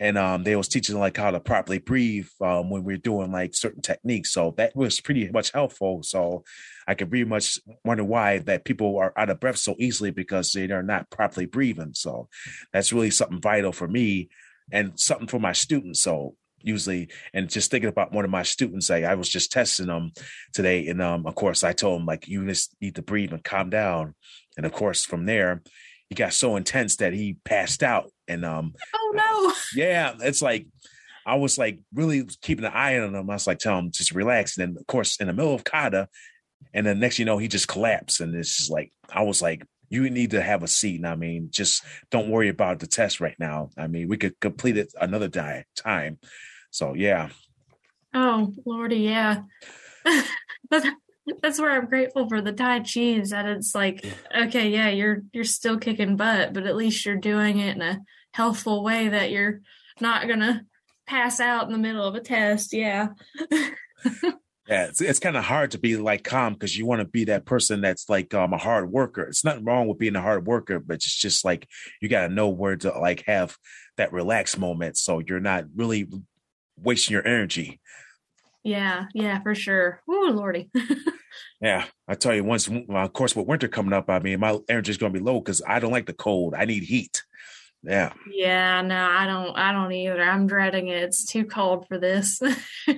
[0.00, 3.32] and um, they was teaching like how to properly breathe um, when we are doing
[3.32, 4.30] like certain techniques.
[4.30, 6.02] So that was pretty much helpful.
[6.02, 6.44] So
[6.86, 10.52] I could pretty much wonder why that people are out of breath so easily because
[10.52, 11.92] they are not properly breathing.
[11.94, 12.28] So
[12.72, 14.28] that's really something vital for me
[14.70, 16.00] and something for my students.
[16.00, 19.86] So usually and just thinking about one of my students like I was just testing
[19.86, 20.12] them
[20.52, 23.44] today and um of course i told him like you just need to breathe and
[23.44, 24.14] calm down
[24.56, 25.62] and of course from there
[26.08, 30.66] he got so intense that he passed out and um oh no yeah it's like
[31.26, 34.12] i was like really keeping an eye on him i was like tell him just
[34.12, 36.08] relax and then of course in the middle of kata
[36.74, 39.62] and then next you know he just collapsed and it's just like i was like
[39.90, 40.96] you need to have a seat.
[40.96, 43.70] And I mean, just don't worry about the test right now.
[43.76, 46.18] I mean, we could complete it another di- time.
[46.70, 47.30] So yeah.
[48.14, 49.42] Oh lordy, yeah.
[51.42, 54.04] that's where I'm grateful for the Tai Chi's that it's like,
[54.36, 58.00] okay, yeah, you're you're still kicking butt, but at least you're doing it in a
[58.32, 59.60] healthful way that you're
[60.00, 60.62] not gonna
[61.06, 62.72] pass out in the middle of a test.
[62.72, 63.08] Yeah.
[64.68, 67.24] yeah, it's, it's kind of hard to be like calm because you want to be
[67.24, 69.22] that person that's like um, a hard worker.
[69.22, 71.66] It's nothing wrong with being a hard worker, but it's just like
[72.00, 73.56] you got to know where to like have
[73.96, 76.06] that relaxed moment so you're not really
[76.76, 77.80] wasting your energy.
[78.64, 80.00] Yeah, yeah, for sure.
[80.08, 80.70] Oh, lordy.
[81.60, 84.90] yeah, I tell you, once, of course, with winter coming up, I mean, my energy
[84.90, 86.54] is going to be low because I don't like the cold.
[86.54, 87.22] I need heat.
[87.82, 88.12] Yeah.
[88.30, 89.56] Yeah, no, I don't.
[89.56, 90.20] I don't either.
[90.20, 91.02] I'm dreading it.
[91.02, 92.40] It's too cold for this.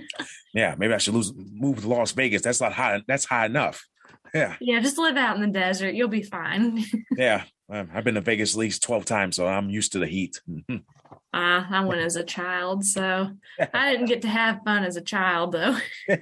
[0.55, 2.43] yeah, maybe I should lose, move to Las Vegas.
[2.43, 3.03] That's not high.
[3.07, 3.87] That's high enough.
[4.35, 4.57] Yeah.
[4.61, 5.95] Yeah, just live out in the desert.
[5.95, 6.85] You'll be fine.
[7.17, 10.07] yeah, um, I've been to Vegas at least twelve times, so I'm used to the
[10.07, 10.41] heat.
[11.33, 13.31] Uh, I went as a child, so
[13.73, 15.77] I didn't get to have fun as a child, though.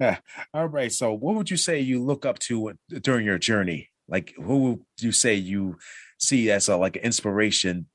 [0.54, 0.92] All right.
[0.92, 3.90] So, what would you say you look up to during your journey?
[4.06, 5.78] Like, who would you say you
[6.18, 7.86] see as a like an inspiration,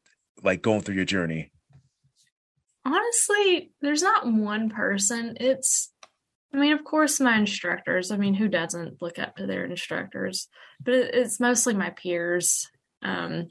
[0.41, 1.51] like going through your journey?
[2.83, 5.37] Honestly, there's not one person.
[5.39, 5.91] It's
[6.53, 8.09] I mean, of course, my instructors.
[8.09, 10.47] I mean, who doesn't look up to their instructors?
[10.83, 12.67] But it's mostly my peers.
[13.03, 13.49] Um,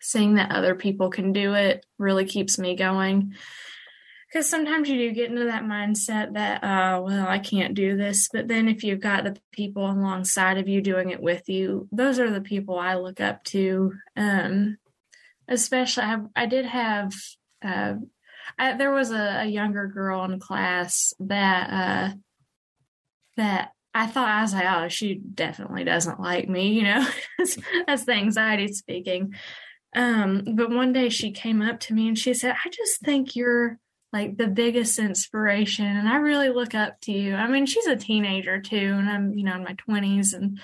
[0.00, 3.34] seeing that other people can do it really keeps me going.
[4.28, 8.28] Because sometimes you do get into that mindset that, uh, well, I can't do this.
[8.30, 12.18] But then if you've got the people alongside of you doing it with you, those
[12.18, 13.94] are the people I look up to.
[14.16, 14.76] Um,
[15.48, 17.14] especially, I, I did have
[17.64, 17.94] uh,
[18.58, 22.14] I, there was a, a, younger girl in class that uh,
[23.36, 27.06] that I thought I was like, oh, she definitely doesn't like me, you know.
[27.86, 29.34] that's the anxiety speaking.
[29.94, 33.34] Um, but one day she came up to me and she said, I just think
[33.34, 33.78] you're
[34.12, 37.34] like the biggest inspiration and I really look up to you.
[37.34, 40.32] I mean, she's a teenager too, and I'm, you know, in my twenties.
[40.32, 40.60] And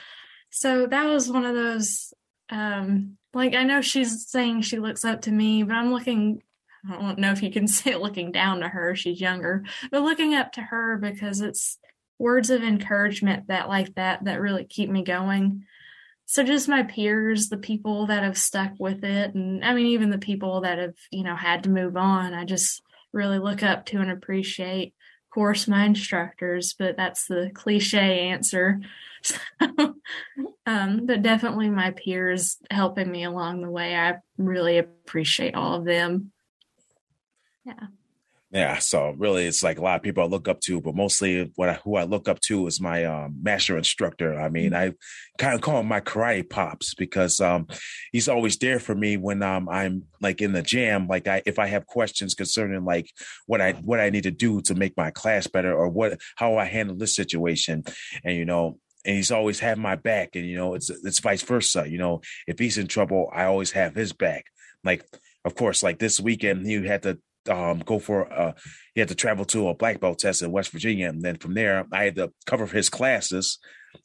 [0.50, 2.12] so that was one of those
[2.50, 6.42] um like I know she's saying she looks up to me, but I'm looking
[6.88, 10.34] I don't know if you can say looking down to her, she's younger, but looking
[10.34, 11.78] up to her because it's
[12.18, 15.64] words of encouragement that like that that really keep me going.
[16.26, 20.10] So just my peers, the people that have stuck with it and I mean even
[20.10, 23.86] the people that have, you know, had to move on, I just really look up
[23.86, 24.88] to and appreciate.
[24.88, 28.80] Of course my instructors, but that's the cliche answer.
[30.66, 33.94] Um, but definitely my peers helping me along the way.
[33.94, 36.32] I really appreciate all of them.
[37.64, 37.88] Yeah.
[38.54, 41.50] Yeah, so really, it's like a lot of people I look up to, but mostly
[41.56, 44.38] what I, who I look up to is my um, master instructor.
[44.38, 44.92] I mean, mm-hmm.
[44.92, 44.94] I
[45.38, 47.66] kind of call him my karate pops because um,
[48.12, 51.08] he's always there for me when um, I'm like in the jam.
[51.08, 53.10] Like, I if I have questions concerning like
[53.46, 56.56] what I what I need to do to make my class better or what how
[56.56, 57.82] I handle this situation,
[58.22, 61.42] and you know, and he's always had my back, and you know, it's it's vice
[61.42, 61.90] versa.
[61.90, 64.44] You know, if he's in trouble, I always have his back.
[64.84, 65.04] Like,
[65.44, 67.18] of course, like this weekend, he had to
[67.48, 68.52] um, go for uh,
[68.94, 71.54] he had to travel to a black belt test in West Virginia, and then from
[71.54, 73.58] there I had to cover his classes.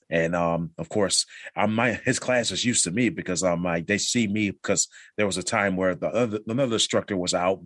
[0.09, 1.25] And um, of course,
[1.55, 4.87] um, my his classes used to me because um, I, they see me because
[5.17, 7.61] there was a time where the other another instructor was out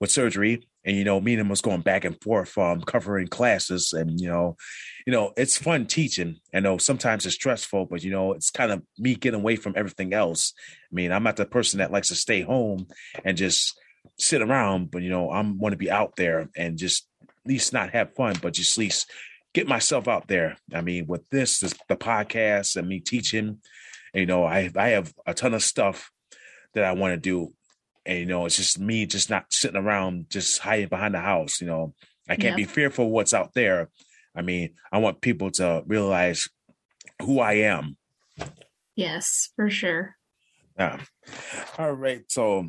[0.00, 3.28] with surgery, and you know, me and him was going back and forth um, covering
[3.28, 4.56] classes, and you know,
[5.06, 6.36] you know, it's fun teaching.
[6.54, 9.74] I know sometimes it's stressful, but you know, it's kind of me getting away from
[9.76, 10.54] everything else.
[10.90, 12.86] I mean, I'm not the person that likes to stay home
[13.24, 13.78] and just
[14.18, 17.72] sit around, but you know, I'm want to be out there and just at least
[17.72, 19.10] not have fun, but just at least
[19.54, 20.56] get myself out there.
[20.74, 23.58] I mean, with this, this the podcast and me teaching,
[24.14, 26.10] you know, I I have a ton of stuff
[26.74, 27.52] that I want to do.
[28.04, 31.60] And you know, it's just me just not sitting around just hiding behind the house.
[31.60, 31.94] You know,
[32.28, 32.64] I can't yeah.
[32.64, 33.90] be fearful of what's out there.
[34.34, 36.48] I mean, I want people to realize
[37.20, 37.96] who I am.
[38.96, 40.16] Yes, for sure.
[40.78, 41.00] Yeah.
[41.78, 42.22] All right.
[42.28, 42.68] So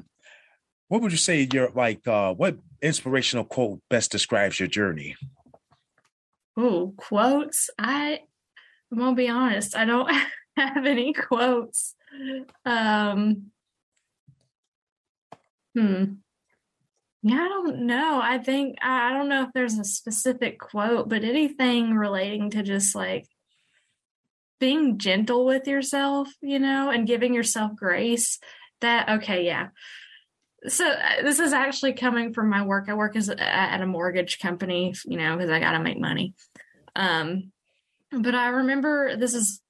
[0.88, 5.15] what would you say your like uh what inspirational quote best describes your journey?
[6.55, 7.69] Oh, quotes.
[7.79, 8.19] I
[8.91, 10.11] I'm gonna be honest, I don't
[10.57, 11.95] have any quotes.
[12.65, 13.51] Um
[15.75, 16.03] hmm.
[17.25, 18.19] Yeah, I don't know.
[18.21, 22.93] I think I don't know if there's a specific quote, but anything relating to just
[22.93, 23.25] like
[24.59, 28.39] being gentle with yourself, you know, and giving yourself grace.
[28.81, 29.69] That okay, yeah
[30.68, 32.89] so uh, this is actually coming from my work.
[32.89, 36.34] I work as at a mortgage company, you know, because I got to make money.
[36.95, 37.51] Um,
[38.11, 39.61] but I remember this is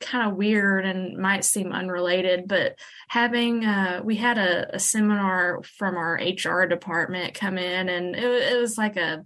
[0.00, 2.78] kind of weird and might seem unrelated, but
[3.08, 8.52] having uh, we had a, a, seminar from our HR department come in, and it,
[8.52, 9.24] it was like a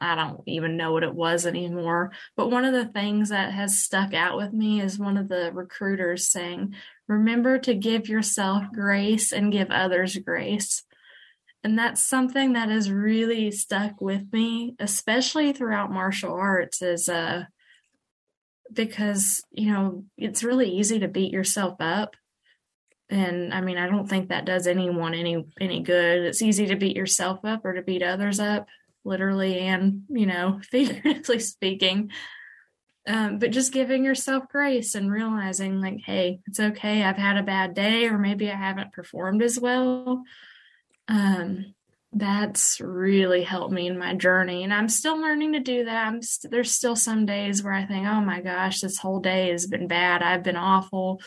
[0.00, 2.12] I don't even know what it was anymore.
[2.36, 5.50] But one of the things that has stuck out with me is one of the
[5.52, 6.74] recruiters saying,
[7.06, 10.84] Remember to give yourself grace and give others grace.
[11.64, 17.44] And that's something that has really stuck with me, especially throughout martial arts, is uh
[18.72, 22.14] because, you know, it's really easy to beat yourself up.
[23.10, 26.22] And I mean, I don't think that does anyone any any good.
[26.22, 28.68] It's easy to beat yourself up or to beat others up,
[29.08, 32.10] literally and, you know, figuratively speaking.
[33.08, 37.42] Um, but just giving yourself grace and realizing like hey it's okay i've had a
[37.42, 40.24] bad day or maybe i haven't performed as well.
[41.08, 41.74] Um,
[42.12, 46.06] that's really helped me in my journey and i'm still learning to do that.
[46.06, 49.50] I'm st- there's still some days where i think oh my gosh this whole day
[49.52, 51.22] has been bad i've been awful.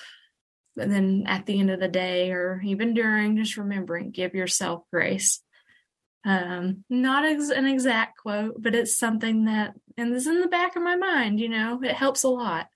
[0.76, 4.84] But then at the end of the day or even during just remembering give yourself
[4.92, 5.42] grace
[6.26, 10.76] um not ex- an exact quote but it's something that and is in the back
[10.76, 12.68] of my mind you know it helps a lot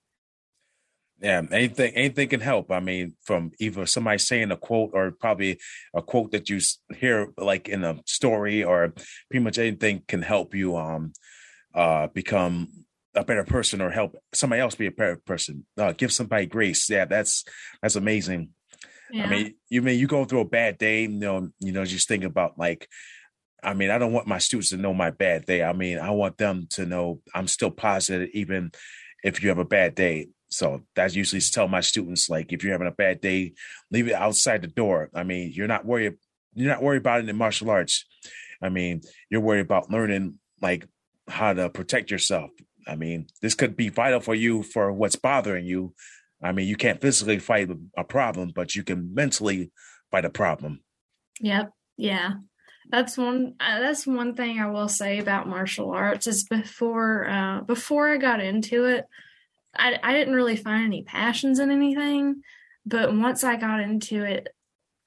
[1.20, 5.58] yeah anything anything can help i mean from either somebody saying a quote or probably
[5.94, 6.60] a quote that you
[6.96, 8.92] hear like in a story or
[9.30, 11.12] pretty much anything can help you um
[11.76, 12.68] uh, become
[13.14, 15.66] a better person or help somebody else be a better person.
[15.76, 16.88] Uh, give somebody grace.
[16.88, 17.44] Yeah, that's
[17.82, 18.50] that's amazing.
[19.10, 19.24] Yeah.
[19.24, 22.08] I mean, you mean you go through a bad day, you know, you know, just
[22.08, 22.88] think about like,
[23.66, 25.64] I mean, I don't want my students to know my bad day.
[25.64, 28.70] I mean, I want them to know I'm still positive, even
[29.24, 30.28] if you have a bad day.
[30.48, 33.54] So that's usually tell my students like, if you're having a bad day,
[33.90, 35.10] leave it outside the door.
[35.12, 36.14] I mean, you're not worried,
[36.54, 38.04] you're not worried about it in the martial arts.
[38.62, 40.86] I mean, you're worried about learning like
[41.28, 42.50] how to protect yourself.
[42.86, 45.92] I mean, this could be vital for you for what's bothering you.
[46.40, 49.72] I mean, you can't physically fight a problem, but you can mentally
[50.12, 50.84] fight a problem.
[51.40, 51.72] Yep.
[51.96, 52.34] Yeah.
[52.88, 53.54] That's one.
[53.58, 58.16] Uh, that's one thing I will say about martial arts is before uh, before I
[58.16, 59.06] got into it,
[59.76, 62.42] I I didn't really find any passions in anything,
[62.84, 64.48] but once I got into it,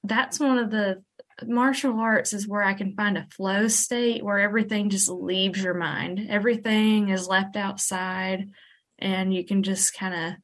[0.03, 1.03] that's one of the
[1.45, 5.73] martial arts is where I can find a flow state where everything just leaves your
[5.73, 6.27] mind.
[6.29, 8.49] Everything is left outside
[8.97, 10.39] and you can just kind of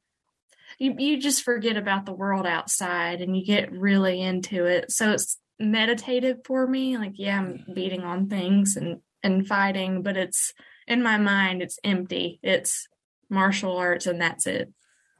[0.79, 4.91] you you just forget about the world outside and you get really into it.
[4.91, 6.97] So it's meditative for me.
[6.97, 7.73] Like yeah, I'm mm-hmm.
[7.73, 10.53] beating on things and and fighting, but it's
[10.87, 12.39] in my mind it's empty.
[12.43, 12.87] It's
[13.29, 14.71] martial arts and that's it.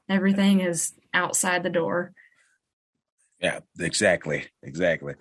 [0.07, 2.13] Everything is outside the door.
[3.39, 4.45] Yeah, exactly.
[4.63, 5.15] Exactly.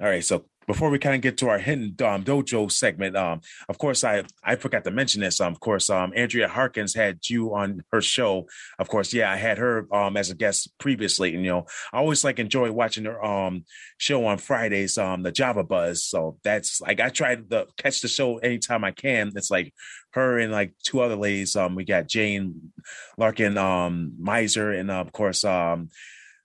[0.00, 0.24] All right.
[0.24, 4.04] So before we kind of get to our hidden um, dojo segment, um, of course,
[4.04, 5.40] I I forgot to mention this.
[5.40, 8.46] Um, of course, um, Andrea Harkins had you on her show.
[8.78, 11.98] Of course, yeah, I had her um as a guest previously, and you know, I
[11.98, 13.64] always like enjoy watching her um
[13.98, 16.04] show on Fridays, um, the Java Buzz.
[16.04, 19.32] So that's like I try to catch the show anytime I can.
[19.34, 19.74] It's like
[20.12, 21.56] her and like two other ladies.
[21.56, 22.70] Um, we got Jane
[23.18, 25.88] Larkin, um, Miser, and uh, of course, um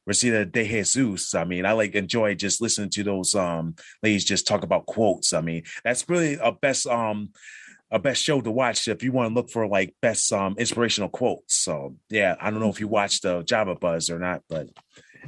[0.05, 1.33] Rosita De Jesus.
[1.35, 5.33] I mean, I like enjoy just listening to those um ladies just talk about quotes.
[5.33, 7.29] I mean, that's really a best um
[7.91, 11.09] a best show to watch if you want to look for like best um inspirational
[11.09, 11.55] quotes.
[11.55, 14.67] So yeah, I don't know if you watched the Java Buzz or not, but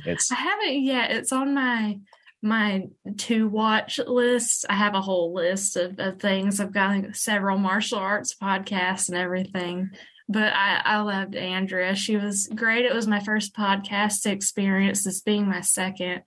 [0.05, 1.11] it's I haven't yet.
[1.11, 1.99] It's on my
[2.41, 4.65] my to watch list.
[4.69, 6.59] I have a whole list of, of things.
[6.59, 9.89] I've got like, several martial arts podcasts and everything
[10.29, 11.95] but I, I loved Andrea.
[11.95, 12.85] She was great.
[12.85, 16.23] It was my first podcast experience, this being my second.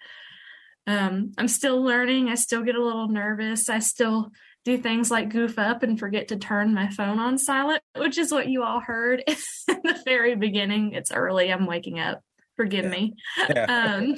[0.87, 2.29] Um, I'm still learning.
[2.29, 3.69] I still get a little nervous.
[3.69, 4.33] I still
[4.65, 8.33] do things like goof up and forget to turn my phone on silent, which is
[8.33, 9.37] what you all heard in
[9.85, 10.93] the very beginning.
[10.93, 11.53] It's early.
[11.53, 12.23] I'm waking up.
[12.57, 12.91] Forgive yeah.
[12.91, 13.15] me.
[13.49, 13.97] Yeah.
[13.97, 14.17] Um,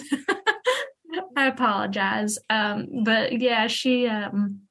[1.37, 2.39] I apologize.
[2.49, 4.63] Um, but yeah, she um,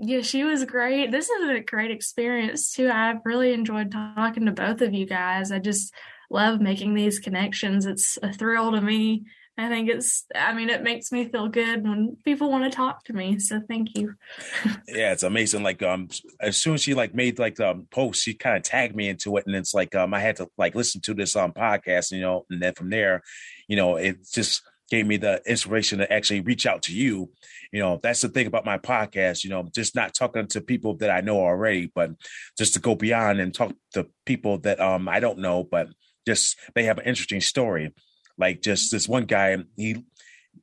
[0.00, 1.10] yeah, she was great.
[1.10, 2.88] This is a great experience too.
[2.88, 5.50] I've really enjoyed talking to both of you guys.
[5.50, 5.92] I just
[6.30, 7.84] love making these connections.
[7.84, 9.24] It's a thrill to me.
[9.60, 13.02] I think it's, I mean, it makes me feel good when people want to talk
[13.06, 13.40] to me.
[13.40, 14.14] So thank you.
[14.86, 15.64] yeah, it's amazing.
[15.64, 16.08] Like, um,
[16.40, 19.08] as soon as she like made like the um, post, she kind of tagged me
[19.08, 19.48] into it.
[19.48, 22.46] And it's like, um, I had to like listen to this um podcast, you know,
[22.50, 23.22] and then from there,
[23.66, 27.30] you know, it just, gave me the inspiration to actually reach out to you.
[27.72, 30.96] You know, that's the thing about my podcast, you know, just not talking to people
[30.96, 32.10] that I know already, but
[32.56, 35.88] just to go beyond and talk to people that um I don't know, but
[36.26, 37.94] just they have an interesting story.
[38.36, 40.04] Like just this one guy, he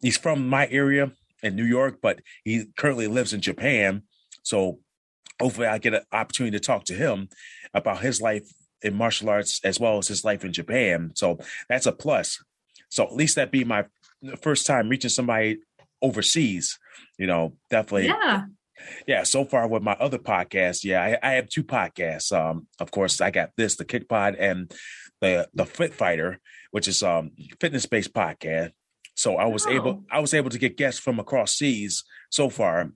[0.02, 1.12] he's from my area
[1.44, 4.04] in New York, but he currently lives in Japan.
[4.44, 4.80] So
[5.40, 7.30] hopefully I get an opportunity to talk to him
[7.74, 8.48] about his life
[8.82, 11.12] in martial arts as well as his life in Japan.
[11.16, 12.44] So that's a plus.
[12.90, 13.86] So at least that be my
[14.42, 15.60] first time reaching somebody
[16.02, 16.78] overseas,
[17.18, 18.08] you know, definitely.
[18.08, 18.44] Yeah.
[19.08, 19.24] Yeah.
[19.24, 22.32] So far with my other podcast, yeah, I, I have two podcasts.
[22.32, 24.72] Um, of course, I got this, the Kick Pod, and
[25.22, 26.40] the the Fit Fighter,
[26.72, 28.72] which is um fitness based podcast.
[29.16, 29.72] So I was oh.
[29.72, 32.92] able I was able to get guests from across seas so far,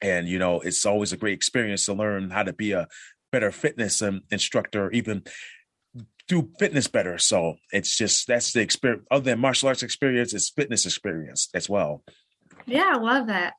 [0.00, 2.86] and you know it's always a great experience to learn how to be a
[3.32, 5.24] better fitness um, instructor, even
[6.28, 7.18] do fitness better.
[7.18, 9.04] So it's just that's the experience.
[9.10, 12.04] Other than martial arts experience, it's fitness experience as well.
[12.66, 13.54] Yeah, I love that.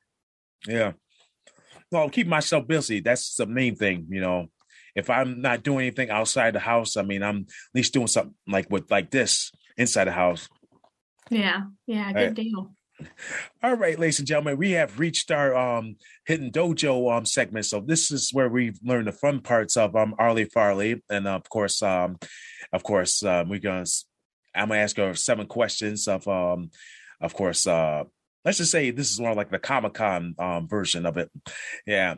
[0.67, 0.93] Yeah.
[1.91, 2.99] Well, keep myself busy.
[2.99, 4.47] That's the main thing, you know.
[4.95, 8.35] If I'm not doing anything outside the house, I mean, I'm at least doing something
[8.47, 10.47] like with like this inside the house.
[11.29, 12.33] Yeah, yeah, good right.
[12.33, 12.75] deal.
[13.63, 15.95] All right, ladies and gentlemen, we have reached our um
[16.25, 17.65] hidden dojo um segment.
[17.65, 21.31] So this is where we've learned the fun parts of um Arley Farley, and uh,
[21.31, 22.17] of course, um,
[22.73, 23.85] of course, um, we're gonna
[24.55, 26.71] I'm gonna ask her seven questions of um,
[27.21, 28.03] of course, uh,
[28.45, 31.29] let's just say this is more like the Comic Con um version of it,
[31.85, 32.15] yeah,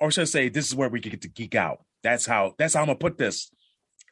[0.00, 1.84] or should I say this is where we can get to geek out.
[2.02, 3.50] That's how that's how I'm gonna put this.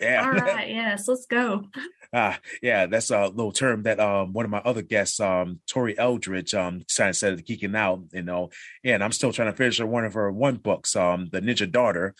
[0.01, 0.25] Yeah.
[0.25, 0.69] All right.
[0.69, 1.69] Yes, let's go.
[2.13, 5.97] Ah, yeah, that's a little term that um one of my other guests, um Tori
[5.97, 8.51] Eldridge, um kind of said geeking out, you know.
[8.83, 11.71] And I'm still trying to finish her one of her one books, um, The Ninja
[11.71, 12.17] Daughter.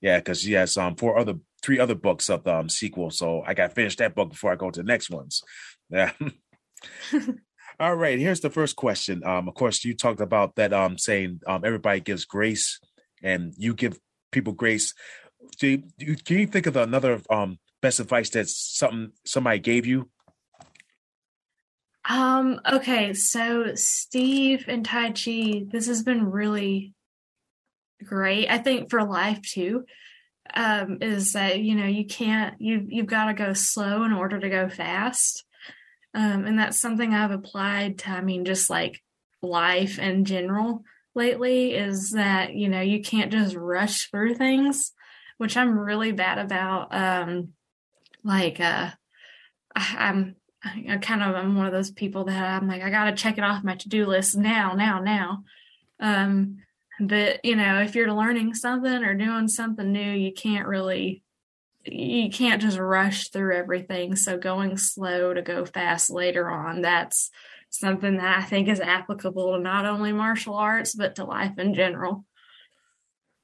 [0.00, 3.10] Yeah, because she has um four other three other books of the um sequel.
[3.10, 5.42] So I gotta finish that book before I go to the next ones.
[5.90, 6.12] Yeah.
[7.78, 9.22] All right, here's the first question.
[9.24, 12.80] Um, of course, you talked about that um saying um everybody gives grace
[13.22, 14.00] and you give
[14.32, 14.94] people grace.
[15.58, 20.08] Do you, can you think of another um best advice that something somebody gave you?
[22.08, 26.94] Um, okay, so Steve and Tai Chi, this has been really
[28.04, 28.48] great.
[28.48, 29.84] I think for life too.
[30.52, 34.38] Um, is that you know, you can't you you've got to go slow in order
[34.38, 35.44] to go fast.
[36.12, 39.02] Um, and that's something I've applied to, I mean, just like
[39.42, 40.84] life in general
[41.16, 44.92] lately, is that, you know, you can't just rush through things,
[45.38, 46.94] which I'm really bad about.
[46.94, 47.54] Um,
[48.24, 48.90] like uh
[49.76, 53.14] I'm I kind of I'm one of those people that I'm like I got to
[53.14, 55.44] check it off my to-do list now now now
[56.00, 56.56] um
[56.98, 61.22] but you know if you're learning something or doing something new you can't really
[61.84, 67.30] you can't just rush through everything so going slow to go fast later on that's
[67.68, 71.74] something that I think is applicable to not only martial arts but to life in
[71.74, 72.24] general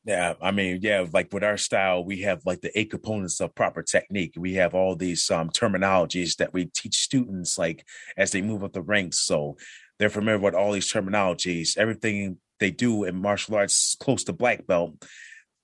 [0.05, 3.55] Yeah, I mean, yeah, like with our style, we have like the eight components of
[3.55, 4.33] proper technique.
[4.37, 7.85] We have all these um, terminologies that we teach students like
[8.17, 9.19] as they move up the ranks.
[9.19, 9.57] So
[9.99, 11.77] they're familiar with all these terminologies.
[11.77, 14.95] Everything they do in martial arts close to black belt,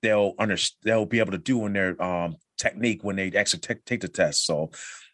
[0.03, 3.85] they'll under they'll be able to do in their um, technique when they actually take
[3.85, 4.45] take the test.
[4.45, 4.69] So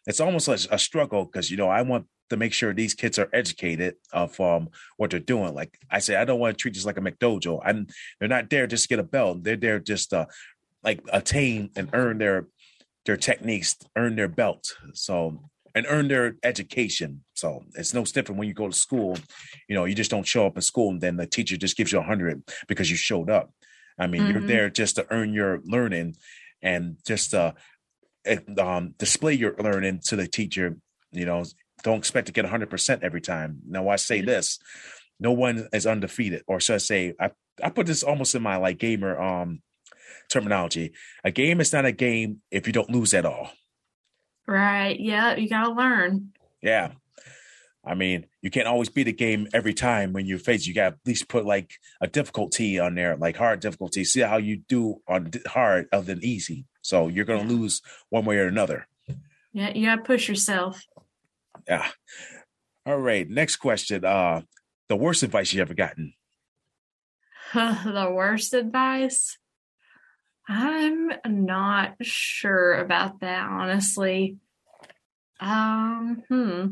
[0.06, 3.18] it's almost like a struggle because you know I want to make sure these kids
[3.18, 5.54] are educated of um, what they're doing.
[5.54, 7.60] Like I say, I don't want to treat this like a McDojo.
[7.64, 7.86] I'm
[8.18, 9.44] they're not there just to get a belt.
[9.44, 10.26] They're there just to
[10.82, 12.48] like attain and earn their
[13.04, 14.74] their techniques, earn their belt.
[14.94, 17.24] So and earn their education.
[17.34, 19.18] So it's no different when you go to school.
[19.68, 21.92] You know, you just don't show up in school and then the teacher just gives
[21.92, 23.52] you a hundred because you showed up.
[23.98, 24.46] I mean, you're Mhm.
[24.46, 26.16] there just to earn your learning
[26.62, 27.52] and just uh
[28.58, 30.76] um display your learning to the teacher.
[31.12, 31.44] You know,
[31.84, 33.60] don't expect to get 100% every time.
[33.68, 34.58] Now, I say this
[35.20, 37.30] no one is undefeated, or should I say, I,
[37.62, 39.62] I put this almost in my like gamer um
[40.28, 40.92] terminology.
[41.22, 43.50] A game is not a game if you don't lose at all.
[44.46, 46.32] right yeah you got to learn
[46.62, 46.92] Yeah.
[47.86, 50.66] I mean, you can't always beat a game every time when you face.
[50.66, 51.70] You got at least put like
[52.00, 54.04] a difficulty on there, like hard difficulty.
[54.04, 56.64] See how you do on hard other than easy.
[56.80, 57.48] So you're gonna Yeah.
[57.60, 58.86] lose one way or another.
[59.52, 60.82] yeah you got to push yourself
[61.68, 61.86] Yeah.
[62.86, 63.28] All right.
[63.28, 64.04] Next question.
[64.04, 64.42] Uh,
[64.88, 66.14] the worst advice you ever gotten?
[67.54, 69.38] the worst advice
[70.48, 74.36] i'm not sure about that honestly
[75.40, 76.66] um hmm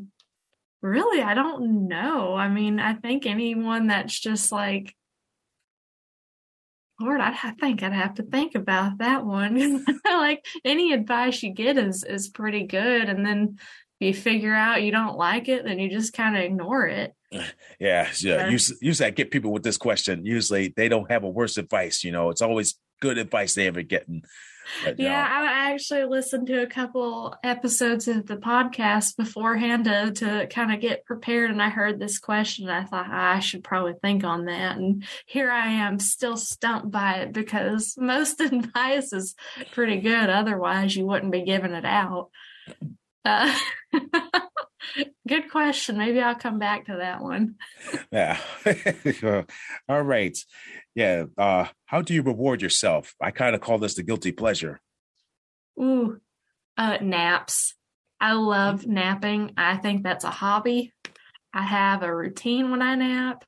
[0.83, 4.95] really i don't know i mean i think anyone that's just like
[7.01, 11.53] lord I'd, i think i'd have to think about that one like any advice you
[11.53, 13.59] get is is pretty good and then
[14.03, 17.15] you figure out you don't like it then you just kind of ignore it
[17.81, 18.49] Yeah, yeah.
[18.49, 20.25] Usually, usually I get people with this question.
[20.25, 22.05] Usually they don't have a worse advice.
[22.05, 24.23] You know, it's always good advice they ever getting.
[24.85, 30.13] But, Yeah, know, I actually listened to a couple episodes of the podcast beforehand to,
[30.13, 31.51] to kind of get prepared.
[31.51, 32.69] And I heard this question.
[32.69, 34.77] And I thought "Ah, I should probably think on that.
[34.77, 39.35] And here I am still stumped by it because most advice is
[39.73, 40.31] pretty good.
[40.31, 42.31] Otherwise, you wouldn't be giving it out.
[43.25, 43.57] Uh,
[45.29, 45.99] good question.
[45.99, 47.57] Maybe I'll come back to that one.
[48.11, 48.39] yeah.
[49.89, 50.37] All right.
[50.95, 51.25] Yeah.
[51.39, 53.15] Uh, how do you reward yourself?
[53.21, 54.81] I kind of call this the guilty pleasure.
[55.81, 56.21] Ooh,
[56.77, 57.75] uh, naps.
[58.21, 59.53] I love napping.
[59.57, 60.93] I think that's a hobby.
[61.53, 63.45] I have a routine when I nap.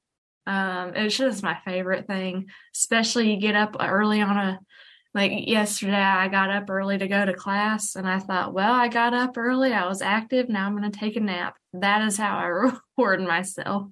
[0.46, 4.58] Um, it's just my favorite thing, especially you get up early on a,
[5.14, 8.88] like yesterday, I got up early to go to class and I thought, well, I
[8.88, 9.72] got up early.
[9.72, 10.48] I was active.
[10.48, 11.56] Now I'm going to take a nap.
[11.72, 12.46] That is how I
[12.98, 13.88] reward myself.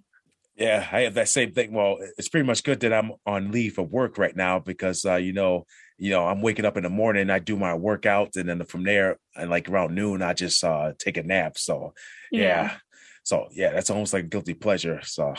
[0.57, 1.73] Yeah, I have that same thing.
[1.73, 5.15] Well, it's pretty much good that I'm on leave of work right now because uh,
[5.15, 5.65] you know,
[5.97, 8.85] you know, I'm waking up in the morning, I do my workout, and then from
[8.85, 11.57] there, and like around noon, I just uh take a nap.
[11.57, 11.95] So
[12.31, 12.77] yeah.
[13.25, 15.01] So yeah, that's almost like a guilty pleasure.
[15.05, 15.35] So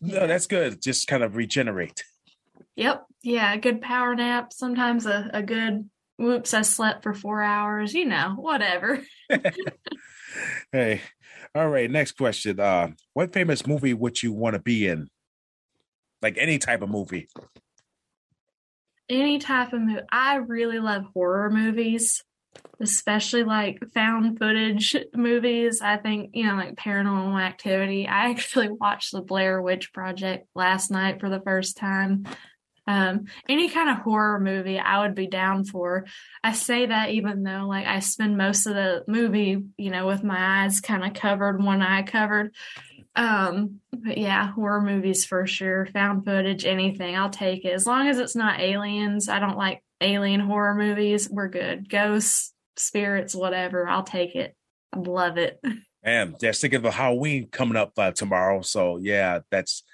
[0.00, 0.82] no, that's good.
[0.82, 2.04] Just kind of regenerate.
[2.76, 3.04] Yep.
[3.22, 3.54] Yeah.
[3.54, 4.52] A good power nap.
[4.52, 9.02] Sometimes a, a good, whoops, I slept for four hours, you know, whatever.
[10.72, 11.02] Hey,
[11.54, 11.90] all right.
[11.90, 12.58] Next question.
[12.58, 15.08] Uh, what famous movie would you want to be in?
[16.22, 17.28] Like any type of movie.
[19.08, 20.00] Any type of movie.
[20.10, 22.22] I really love horror movies.
[22.80, 25.80] especially like found footage movies.
[25.82, 28.06] I think, you know, like paranormal activity.
[28.06, 32.26] I actually watched the Blair Witch Project last night for the first time.
[32.86, 36.06] Um, any kind of horror movie I would be down for.
[36.42, 40.24] I say that even though like I spend most of the movie, you know, with
[40.24, 42.54] my eyes kind of covered, one eye covered.
[43.14, 45.86] Um, but yeah, horror movies for sure.
[45.92, 47.72] Found footage, anything, I'll take it.
[47.72, 49.28] As long as it's not aliens.
[49.28, 51.28] I don't like alien horror movies.
[51.30, 51.88] We're good.
[51.88, 53.88] Ghosts, spirits, whatever.
[53.88, 54.56] I'll take it.
[54.92, 55.60] I love it.
[56.02, 58.62] And just thinking of Halloween coming up uh, tomorrow.
[58.62, 59.84] So yeah, that's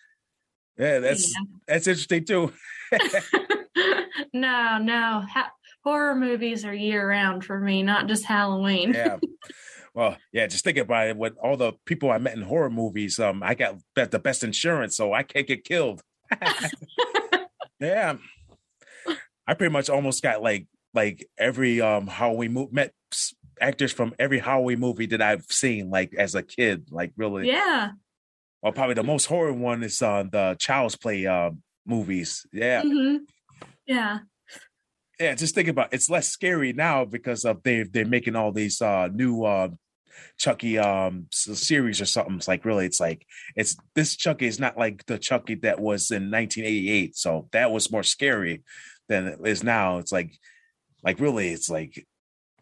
[0.78, 1.44] yeah, that's yeah.
[1.66, 2.52] that's interesting too.
[4.32, 5.24] no, no.
[5.32, 5.52] Ha-
[5.84, 8.92] horror movies are year round for me, not just Halloween.
[8.94, 9.18] yeah.
[9.94, 11.16] Well, yeah, just think about it.
[11.16, 14.96] With all the people I met in horror movies, um, I got the best insurance,
[14.96, 16.02] so I can't get killed.
[17.80, 18.14] yeah,
[19.44, 22.92] I pretty much almost got like like every um Halloween movie met
[23.60, 27.48] actors from every Halloween movie that I've seen, like as a kid, like really.
[27.48, 27.90] Yeah.
[28.62, 32.46] Well, probably the most horror one is on uh, the Child's Play um, movies.
[32.52, 32.82] Yeah.
[32.82, 33.16] Mm-hmm.
[33.86, 34.18] Yeah.
[35.18, 35.96] Yeah, just think about it.
[35.96, 39.68] it's less scary now because of they they're making all these uh new uh
[40.38, 42.36] Chucky um series or something.
[42.36, 46.10] It's like really, it's like it's this Chucky is not like the Chucky that was
[46.10, 47.16] in 1988.
[47.16, 48.62] So that was more scary
[49.08, 49.98] than it is now.
[49.98, 50.38] It's like
[51.02, 52.06] like really, it's like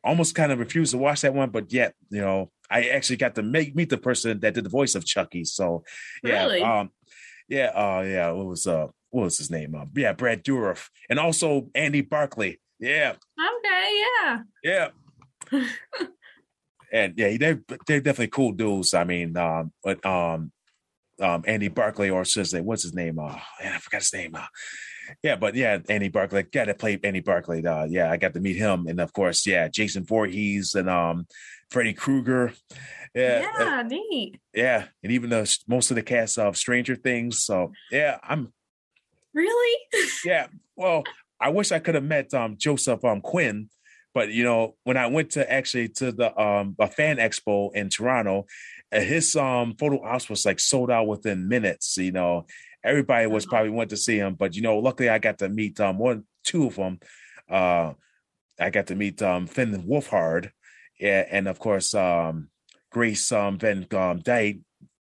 [0.02, 3.34] almost kind of refused to watch that one, but yet you know I actually got
[3.36, 5.44] to make meet the person that did the voice of Chucky.
[5.44, 5.84] So
[6.22, 6.62] yeah, really?
[6.62, 6.90] um,
[7.48, 9.74] yeah, uh, yeah, What was uh what was his name?
[9.74, 12.58] Uh, yeah, Brad Dourif, and also Andy Barclay.
[12.78, 13.14] Yeah.
[13.38, 14.02] Okay.
[14.22, 14.38] Yeah.
[14.62, 14.88] Yeah.
[16.92, 18.94] and yeah, they're they're definitely cool dudes.
[18.94, 20.52] I mean, um, but um,
[21.20, 23.18] um, Andy Barclay or says that what's his name?
[23.18, 24.34] Uh, man, I forgot his name.
[24.34, 24.46] Uh,
[25.22, 26.42] yeah, but yeah, Andy Barclay.
[26.42, 27.64] Got to play Andy Barclay.
[27.64, 31.26] Uh, yeah, I got to meet him, and of course, yeah, Jason Voorhees and um,
[31.70, 32.52] Freddy Krueger.
[33.14, 34.38] Yeah, yeah, uh, neat.
[34.52, 37.42] Yeah, and even the most of the cast of Stranger Things.
[37.42, 38.52] So yeah, I'm
[39.36, 39.78] Really?
[40.24, 40.46] yeah.
[40.76, 41.04] Well,
[41.38, 43.68] I wish I could have met um, Joseph um, Quinn,
[44.14, 47.90] but you know, when I went to actually to the um, a fan expo in
[47.90, 48.46] Toronto,
[48.90, 51.98] his um photo ops was like sold out within minutes.
[51.98, 52.46] You know,
[52.82, 53.50] everybody was uh-huh.
[53.50, 56.24] probably went to see him, but you know, luckily I got to meet um one,
[56.42, 56.98] two of them.
[57.48, 57.92] Uh,
[58.58, 60.50] I got to meet um Finn Wolfhard,
[60.98, 62.48] yeah, and of course um
[62.90, 64.60] Grace um Van um Dyke.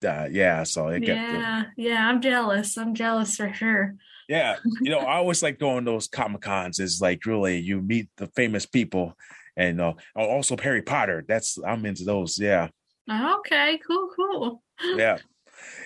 [0.04, 2.08] Uh, yeah, so it yeah, yeah.
[2.08, 2.76] I'm jealous.
[2.76, 3.94] I'm jealous for sure
[4.28, 6.80] yeah, you know, I always like going those comic cons.
[6.80, 9.14] Is like really you meet the famous people,
[9.56, 11.24] and uh, oh, also Harry Potter.
[11.26, 12.38] That's I'm into those.
[12.38, 12.68] Yeah.
[13.10, 13.78] Okay.
[13.86, 14.08] Cool.
[14.16, 14.62] Cool.
[14.96, 15.18] yeah,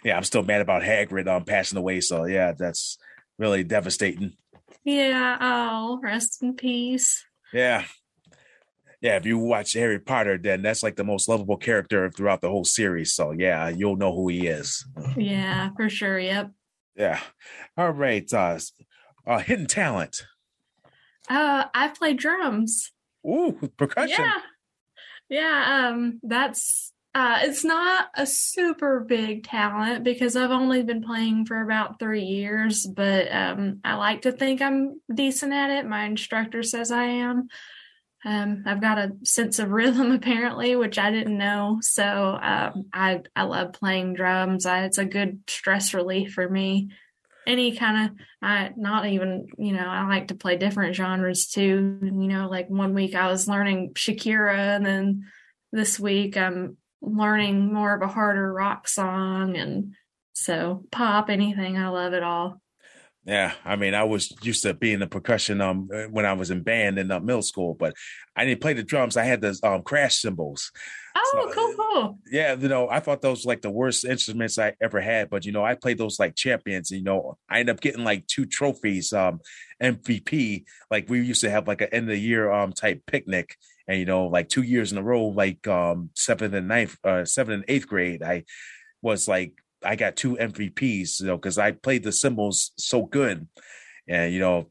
[0.05, 0.17] yeah.
[0.17, 2.01] I'm still mad about Hagrid um passing away.
[2.01, 2.99] So yeah, that's
[3.39, 4.37] really devastating.
[4.85, 5.39] Yeah.
[5.41, 7.25] Oh, rest in peace.
[7.53, 7.85] Yeah.
[9.01, 12.49] Yeah, if you watch Harry Potter, then that's like the most lovable character throughout the
[12.49, 13.15] whole series.
[13.15, 14.87] So yeah, you'll know who he is.
[15.17, 16.19] Yeah, for sure.
[16.19, 16.51] Yep.
[16.97, 17.21] Yeah.
[17.77, 18.33] All right.
[18.33, 18.59] Uh,
[19.27, 20.23] uh hidden talent.
[21.29, 22.93] Uh I play drums.
[23.27, 24.25] Ooh, percussion.
[24.25, 24.41] Yeah.
[25.29, 31.47] Yeah, um that's uh it's not a super big talent because I've only been playing
[31.47, 35.87] for about 3 years, but um I like to think I'm decent at it.
[35.87, 37.49] My instructor says I am.
[38.27, 41.79] Um, I've got a sense of rhythm apparently, which I didn't know.
[41.81, 42.05] So
[42.43, 44.67] um, I I love playing drums.
[44.67, 46.91] I, it's a good stress relief for me.
[47.47, 52.01] Any kind of I not even you know I like to play different genres too.
[52.03, 55.27] You know, like one week I was learning Shakira, and then
[55.71, 59.95] this week I'm learning more of a harder rock song, and
[60.33, 61.79] so pop anything.
[61.79, 62.61] I love it all.
[63.27, 66.63] Yeah, I mean, I was used to being the percussion um when I was in
[66.63, 67.95] band in uh, middle school, but
[68.37, 69.17] I didn't play the drums.
[69.17, 70.71] I had the um crash cymbals.
[71.17, 72.19] Oh, so, cool, cool.
[72.31, 75.51] Yeah, you know, I thought those like the worst instruments I ever had, but you
[75.51, 76.93] know, I played those like champions.
[76.93, 79.41] You know, I ended up getting like two trophies, um,
[79.83, 80.65] MVP.
[80.89, 83.57] Like we used to have like an end of the year um type picnic,
[83.89, 87.25] and you know, like two years in a row, like um seventh and ninth, uh,
[87.25, 88.45] seventh and eighth grade, I
[89.03, 89.53] was like
[89.85, 93.47] I got two MVPs, you know, because I played the cymbals so good,
[94.09, 94.69] and you know,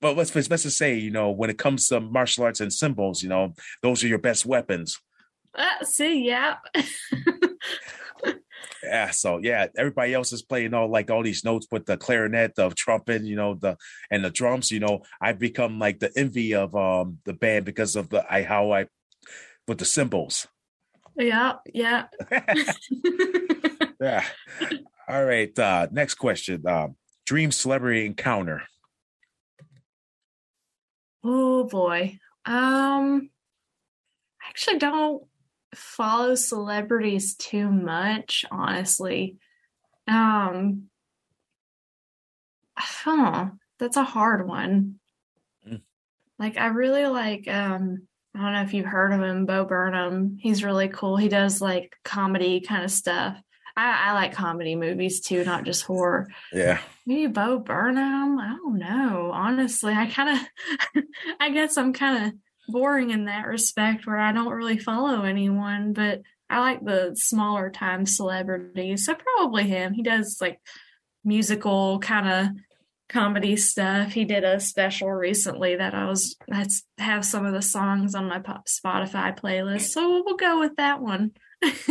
[0.00, 3.22] but let's let's just say, you know, when it comes to martial arts and cymbals,
[3.22, 4.98] you know, those are your best weapons.
[5.54, 6.56] Uh, see, yeah.
[8.82, 12.54] yeah, so yeah, everybody else is playing all like all these notes with the clarinet,
[12.54, 13.76] the trumpet, you know, the
[14.10, 14.70] and the drums.
[14.70, 18.42] You know, I've become like the envy of um the band because of the I
[18.42, 18.86] how I
[19.68, 20.46] with the cymbals.
[21.16, 22.06] Yeah, yeah.
[24.00, 24.24] yeah.
[25.08, 25.56] All right.
[25.58, 26.66] Uh, next question.
[26.66, 26.96] Um,
[27.26, 28.62] dream celebrity encounter.
[31.22, 32.18] Oh boy.
[32.46, 33.30] Um
[34.42, 35.22] I actually don't
[35.74, 39.36] follow celebrities too much, honestly.
[40.08, 40.88] Um,
[42.76, 44.96] huh, that's a hard one.
[45.68, 45.82] Mm.
[46.38, 50.38] Like I really like um I don't know if you've heard of him, Bo Burnham.
[50.40, 51.16] He's really cool.
[51.16, 53.36] He does like comedy kind of stuff.
[53.76, 56.28] I, I like comedy movies too, not just horror.
[56.52, 56.80] Yeah.
[57.06, 58.38] Maybe Bo Burnham.
[58.38, 59.30] I don't know.
[59.32, 61.04] Honestly, I kind of,
[61.40, 62.32] I guess I'm kind of
[62.68, 67.70] boring in that respect where I don't really follow anyone, but I like the smaller
[67.70, 69.06] time celebrities.
[69.06, 69.92] So probably him.
[69.92, 70.60] He does like
[71.24, 72.56] musical kind of
[73.08, 74.12] comedy stuff.
[74.12, 76.66] He did a special recently that I was I
[76.98, 79.92] have some of the songs on my Spotify playlist.
[79.92, 81.32] So we'll go with that one.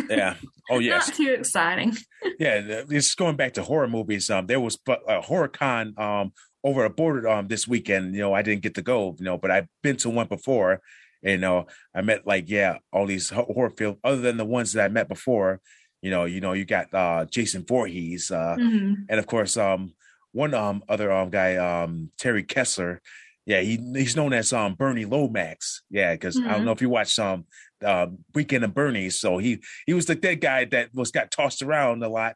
[0.10, 0.36] Yeah.
[0.70, 1.08] Oh yes.
[1.08, 1.96] Not too exciting.
[2.40, 4.30] yeah, just going back to horror movies.
[4.30, 8.16] Um, there was a horror con um over a border um this weekend.
[8.16, 9.16] You know, I didn't get to go.
[9.18, 10.82] You know, but I've been to one before.
[11.22, 14.86] You know, I met like yeah, all these horror films other than the ones that
[14.86, 15.60] I met before.
[16.02, 18.94] You know, you know, you got uh Jason Voorhees, uh, mm-hmm.
[19.10, 19.94] and of course um
[20.32, 23.02] one um other um guy um Terry Kessler.
[23.46, 25.82] Yeah, he he's known as um Bernie Lomax.
[25.90, 26.50] Yeah, because mm-hmm.
[26.50, 27.46] I don't know if you watched um
[27.84, 29.10] uh, Weekend of Bernie.
[29.10, 32.36] So he he was the dead guy that was got tossed around a lot.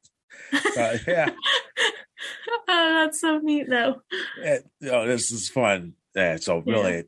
[0.54, 1.30] Uh, yeah.
[2.68, 4.02] oh, that's so neat though.
[4.42, 4.60] Yeah,
[4.92, 5.94] oh, this is fun.
[6.16, 7.02] Yeah, so really, yeah.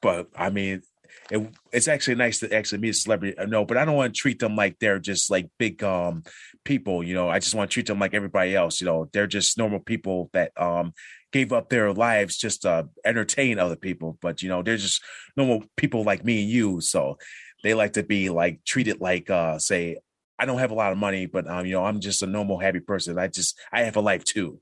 [0.00, 0.82] but I mean,
[1.30, 3.36] it, it's actually nice to actually meet a celebrity.
[3.46, 6.22] No, but I don't want to treat them like they're just like big um
[6.64, 7.02] people.
[7.02, 8.80] You know, I just want to treat them like everybody else.
[8.80, 10.92] You know, they're just normal people that um
[11.32, 14.18] gave up their lives just to entertain other people.
[14.20, 15.02] But you know, they're just
[15.36, 16.80] normal people like me and you.
[16.80, 17.18] So
[17.66, 19.98] they like to be like treated like uh say
[20.38, 22.58] I don't have a lot of money, but um, you know, I'm just a normal
[22.58, 23.18] happy person.
[23.18, 24.60] I just I have a life too.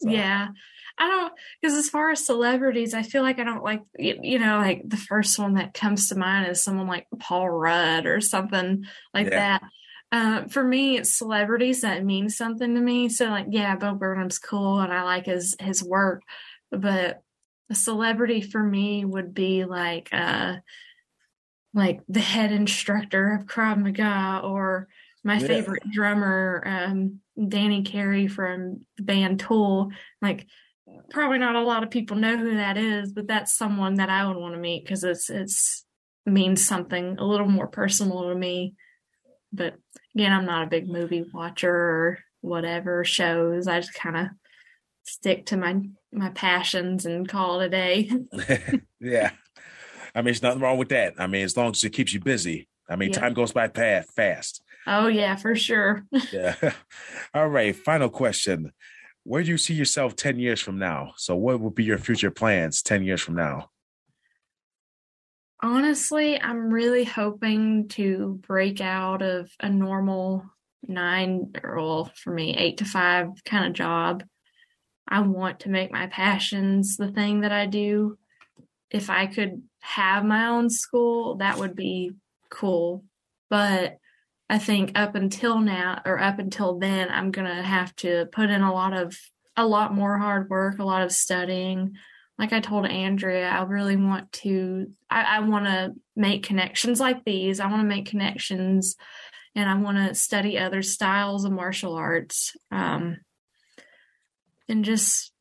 [0.00, 0.10] So.
[0.10, 0.48] Yeah.
[0.98, 4.56] I don't because as far as celebrities, I feel like I don't like you know
[4.58, 8.84] like the first one that comes to mind is someone like Paul Rudd or something
[9.12, 9.58] like yeah.
[9.58, 9.62] that.
[10.12, 13.08] Uh, for me, it's celebrities that mean something to me.
[13.10, 16.22] So like, yeah, Bo Burnham's cool and I like his his work,
[16.70, 17.20] but
[17.68, 20.56] a celebrity for me would be like uh
[21.76, 24.88] like the head instructor of Krav Maga or
[25.22, 25.46] my yeah.
[25.46, 29.90] favorite drummer, um, Danny Carey from the band Tool.
[30.22, 30.46] Like
[31.10, 34.26] probably not a lot of people know who that is, but that's someone that I
[34.26, 35.84] would want to meet because it's it's
[36.24, 38.74] means something a little more personal to me.
[39.52, 39.74] But
[40.14, 43.68] again, I'm not a big movie watcher or whatever shows.
[43.68, 44.26] I just kind of
[45.02, 48.10] stick to my my passions and call it a day.
[49.00, 49.32] yeah.
[50.16, 51.14] I mean, there's nothing wrong with that.
[51.18, 52.68] I mean, as long as it keeps you busy.
[52.88, 53.20] I mean, yeah.
[53.20, 54.62] time goes by fast.
[54.86, 56.04] Oh yeah, for sure.
[56.32, 56.54] yeah.
[57.34, 57.76] All right.
[57.76, 58.72] Final question.
[59.24, 61.12] Where do you see yourself 10 years from now?
[61.16, 63.70] So what would be your future plans 10 years from now?
[65.62, 70.44] Honestly, I'm really hoping to break out of a normal
[70.86, 74.22] nine or well, for me, eight to five kind of job.
[75.08, 78.18] I want to make my passions the thing that I do.
[78.90, 82.10] If I could have my own school, that would be
[82.50, 83.04] cool.
[83.48, 83.98] But
[84.50, 88.50] I think up until now or up until then, I'm going to have to put
[88.50, 89.16] in a lot of,
[89.56, 91.94] a lot more hard work, a lot of studying.
[92.36, 97.24] Like I told Andrea, I really want to, I, I want to make connections like
[97.24, 97.60] these.
[97.60, 98.96] I want to make connections
[99.54, 102.56] and I want to study other styles of martial arts.
[102.72, 103.18] Um,
[104.68, 105.32] and just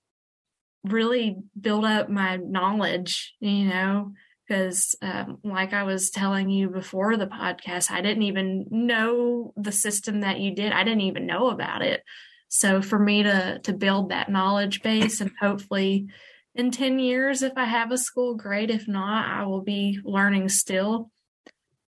[0.83, 4.13] really build up my knowledge, you know,
[4.47, 9.71] because um, like i was telling you before the podcast i didn't even know the
[9.71, 10.71] system that you did.
[10.71, 12.03] I didn't even know about it.
[12.47, 16.07] So for me to to build that knowledge base and hopefully
[16.53, 18.69] in 10 years if i have a school great.
[18.69, 21.11] If not i will be learning still.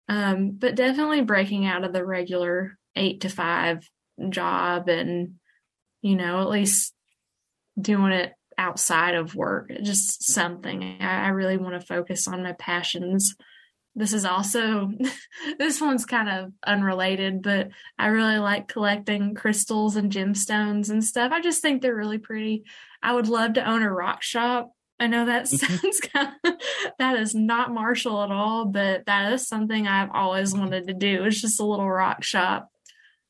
[0.08, 3.88] Um, but definitely breaking out of the regular eight to five
[4.30, 5.34] job and
[6.00, 6.94] you know at least
[7.80, 10.98] doing it outside of work, just something.
[11.00, 13.36] I, I really want to focus on my passions.
[13.94, 14.90] This is also,
[15.58, 21.32] this one's kind of unrelated, but I really like collecting crystals and gemstones and stuff.
[21.32, 22.64] I just think they're really pretty.
[23.02, 24.72] I would love to own a rock shop.
[24.98, 25.76] I know that mm-hmm.
[25.76, 26.54] sounds kind of,
[26.98, 31.24] that is not martial at all, but that is something I've always wanted to do.
[31.24, 32.70] It's just a little rock shop.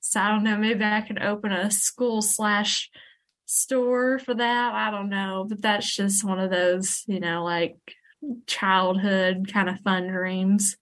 [0.01, 2.91] So I don't know, maybe I could open a school slash
[3.47, 4.75] store for that.
[4.75, 7.77] I don't know, but that's just one of those, you know, like
[8.47, 10.77] childhood kind of fun dreams.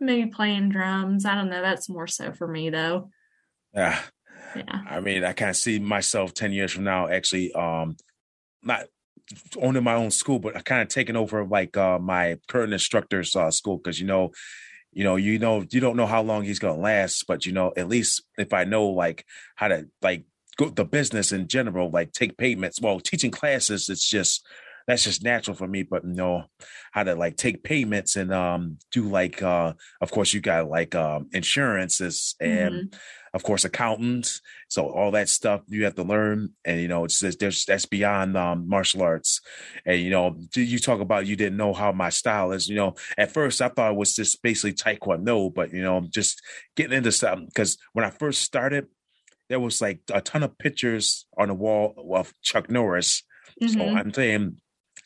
[0.00, 1.24] Maybe playing drums.
[1.24, 1.60] I don't know.
[1.60, 3.10] That's more so for me though.
[3.74, 4.00] Yeah.
[4.56, 4.82] Yeah.
[4.88, 7.96] I mean, I kind of see myself 10 years from now actually um
[8.62, 8.86] not
[9.60, 13.50] owning my own school, but kind of taking over like uh my current instructor's uh,
[13.50, 14.32] school because you know
[14.92, 17.72] you know, you know, you don't know how long he's gonna last, but you know,
[17.76, 20.24] at least if I know like how to like
[20.68, 22.80] the business in general, like take payments.
[22.80, 24.46] Well, teaching classes, it's just
[24.86, 26.44] that's just natural for me, but you know
[26.92, 30.94] how to like take payments and um do like uh of course you got like
[30.94, 32.96] um insurances and mm-hmm.
[33.32, 34.40] of course accountants.
[34.68, 37.86] So all that stuff you have to learn and you know it's just there's that's
[37.86, 39.40] beyond um martial arts.
[39.86, 42.94] And you know, you talk about you didn't know how my style is, you know,
[43.16, 46.42] at first I thought it was just basically taekwondo, but you know, I'm just
[46.74, 48.86] getting into something because when I first started
[49.50, 53.24] there was like a ton of pictures on the wall of Chuck Norris.
[53.60, 53.78] Mm-hmm.
[53.78, 54.56] So I'm saying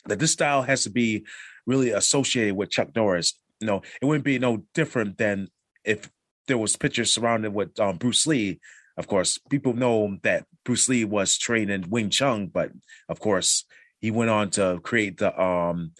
[0.05, 1.25] that this style has to be
[1.65, 3.33] really associated with Chuck Norris.
[3.59, 5.49] You know, it wouldn't be no different than
[5.83, 6.09] if
[6.47, 8.59] there was pictures surrounded with um, Bruce Lee.
[8.97, 12.71] Of course, people know that Bruce Lee was trained in Wing Chun, but
[13.09, 13.65] of course,
[13.99, 15.91] he went on to create the um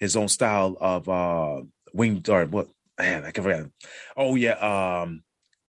[0.00, 1.62] his own style of uh
[1.94, 3.66] wing or what man, I can forget.
[4.16, 5.22] Oh yeah, um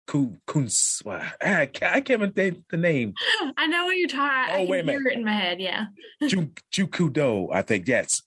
[0.07, 1.02] Kunz.
[1.40, 3.14] I can't, I can't even think the name.
[3.57, 4.54] I know what you're talking.
[4.54, 5.12] Oh, I wait a minute.
[5.12, 5.61] in my head.
[5.61, 5.86] Yeah.
[6.22, 7.88] Jeet Kune Do, I think.
[7.88, 8.22] Yes.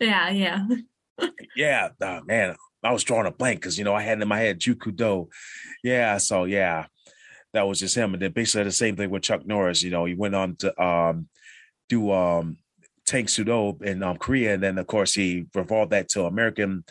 [0.00, 0.30] Yeah.
[0.30, 0.66] Yeah.
[1.56, 1.88] yeah.
[2.00, 4.60] Oh, man, I was drawing a blank because you know I had in my head
[4.60, 5.28] Jeet Kune Do.
[5.82, 6.18] Yeah.
[6.18, 6.86] So yeah,
[7.52, 8.14] that was just him.
[8.14, 9.82] And then basically the same thing with Chuck Norris.
[9.82, 11.28] You know, he went on to um,
[11.88, 12.58] do um,
[13.06, 16.84] Tang Soo Do in um, Korea, and then of course he revolved that to American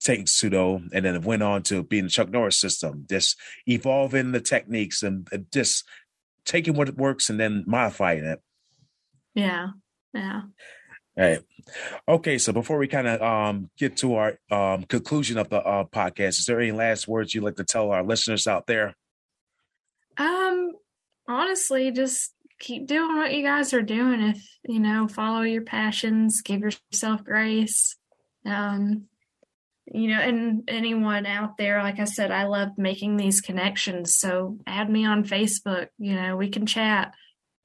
[0.00, 4.32] Tang Soo Do and then went on to being the Chuck Norris system, just evolving
[4.32, 5.84] the techniques and just
[6.44, 8.40] taking what works and then modifying it.
[9.34, 9.68] Yeah.
[10.12, 10.42] Yeah.
[11.16, 11.40] All right.
[12.08, 12.38] Okay.
[12.38, 16.40] So before we kind of um, get to our um, conclusion of the uh, podcast,
[16.40, 18.94] is there any last words you'd like to tell our listeners out there?
[20.16, 20.72] Um,
[21.28, 24.20] honestly, just keep doing what you guys are doing.
[24.20, 27.96] If you know, follow your passions, give yourself grace.
[28.46, 29.06] Um,
[29.86, 34.16] you know, and anyone out there, like I said, I love making these connections.
[34.16, 35.88] So add me on Facebook.
[35.98, 37.14] You know, we can chat.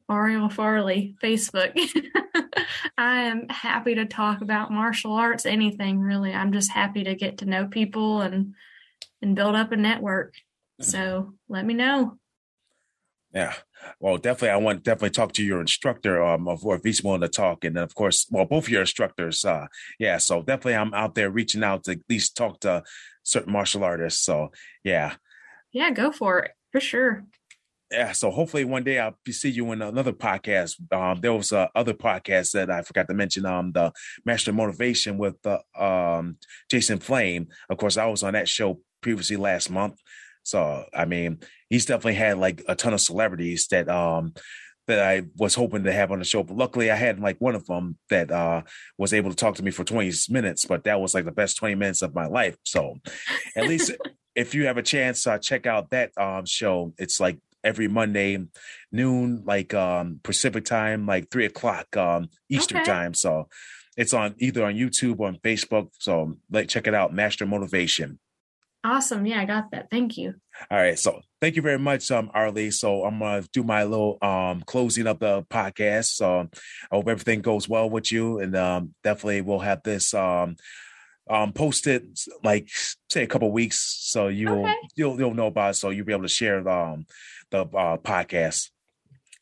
[0.10, 1.72] Arley Farley, Facebook.
[2.98, 6.34] I am happy to talk about martial arts, anything really.
[6.34, 8.56] I'm just happy to get to know people and
[9.22, 10.34] and build up a network.
[10.82, 12.18] So let me know.
[13.34, 13.54] Yeah.
[14.00, 17.22] Well, definitely, I want to definitely talk to your instructor, um, of if he's willing
[17.22, 19.68] to talk, and then of course, well, both your instructors, uh,
[20.00, 20.18] yeah.
[20.18, 22.84] So definitely, I'm out there reaching out to at least talk to
[23.24, 24.24] certain martial artists.
[24.24, 24.52] So
[24.84, 25.16] yeah,
[25.72, 27.24] yeah, go for it for sure.
[27.92, 30.76] Yeah, so hopefully one day I'll see you in another podcast.
[30.94, 33.46] Um, there was uh, other podcast that I forgot to mention.
[33.48, 33.92] Um, the
[34.26, 36.38] Master Motivation with uh, um
[36.70, 37.48] Jason Flame.
[37.70, 40.00] Of course, I was on that show previously last month.
[40.50, 41.40] So I mean,
[41.70, 44.34] he's definitely had like a ton of celebrities that um
[44.88, 46.42] that I was hoping to have on the show.
[46.42, 48.64] But luckily I had like one of them that uh
[48.98, 51.58] was able to talk to me for 20 minutes, but that was like the best
[51.58, 52.58] 20 minutes of my life.
[52.66, 52.96] So
[53.56, 53.92] at least
[54.36, 56.94] if you have a chance, uh check out that um show.
[56.98, 58.44] It's like every Monday
[58.92, 62.92] noon, like um Pacific time, like three o'clock um Eastern okay.
[62.92, 63.14] time.
[63.14, 63.48] So
[63.96, 65.90] it's on either on YouTube or on Facebook.
[66.00, 68.18] So like check it out, Master Motivation.
[68.84, 69.26] Awesome.
[69.26, 69.90] Yeah, I got that.
[69.90, 70.36] Thank you.
[70.72, 70.98] All right.
[70.98, 72.72] So thank you very much, um, Arley.
[72.72, 76.16] So I'm gonna do my little um closing of the podcast.
[76.16, 76.48] So
[76.92, 78.40] I hope everything goes well with you.
[78.40, 80.56] And um definitely we'll have this um
[81.30, 82.70] um posted like
[83.10, 84.74] say a couple weeks so you'll okay.
[84.96, 87.06] you'll you'll know about it so you'll be able to share um
[87.52, 88.70] the uh podcast.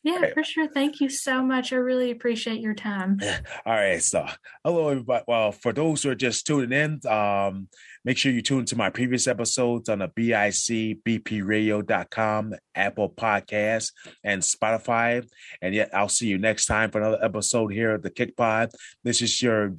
[0.03, 0.33] Yeah, right.
[0.33, 0.67] for sure.
[0.67, 1.73] Thank you so much.
[1.73, 3.19] I really appreciate your time.
[3.65, 4.01] All right.
[4.01, 4.25] So,
[4.63, 5.23] hello, everybody.
[5.27, 7.67] Well, for those who are just tuning in, um,
[8.05, 13.91] make sure you tune to my previous episodes on the BICBPRadio.com, Apple Podcasts,
[14.23, 15.27] and Spotify.
[15.61, 18.69] And yet, I'll see you next time for another episode here at the Kick Pod.
[19.03, 19.73] This is your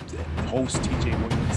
[0.49, 1.47] host, TJ Williams.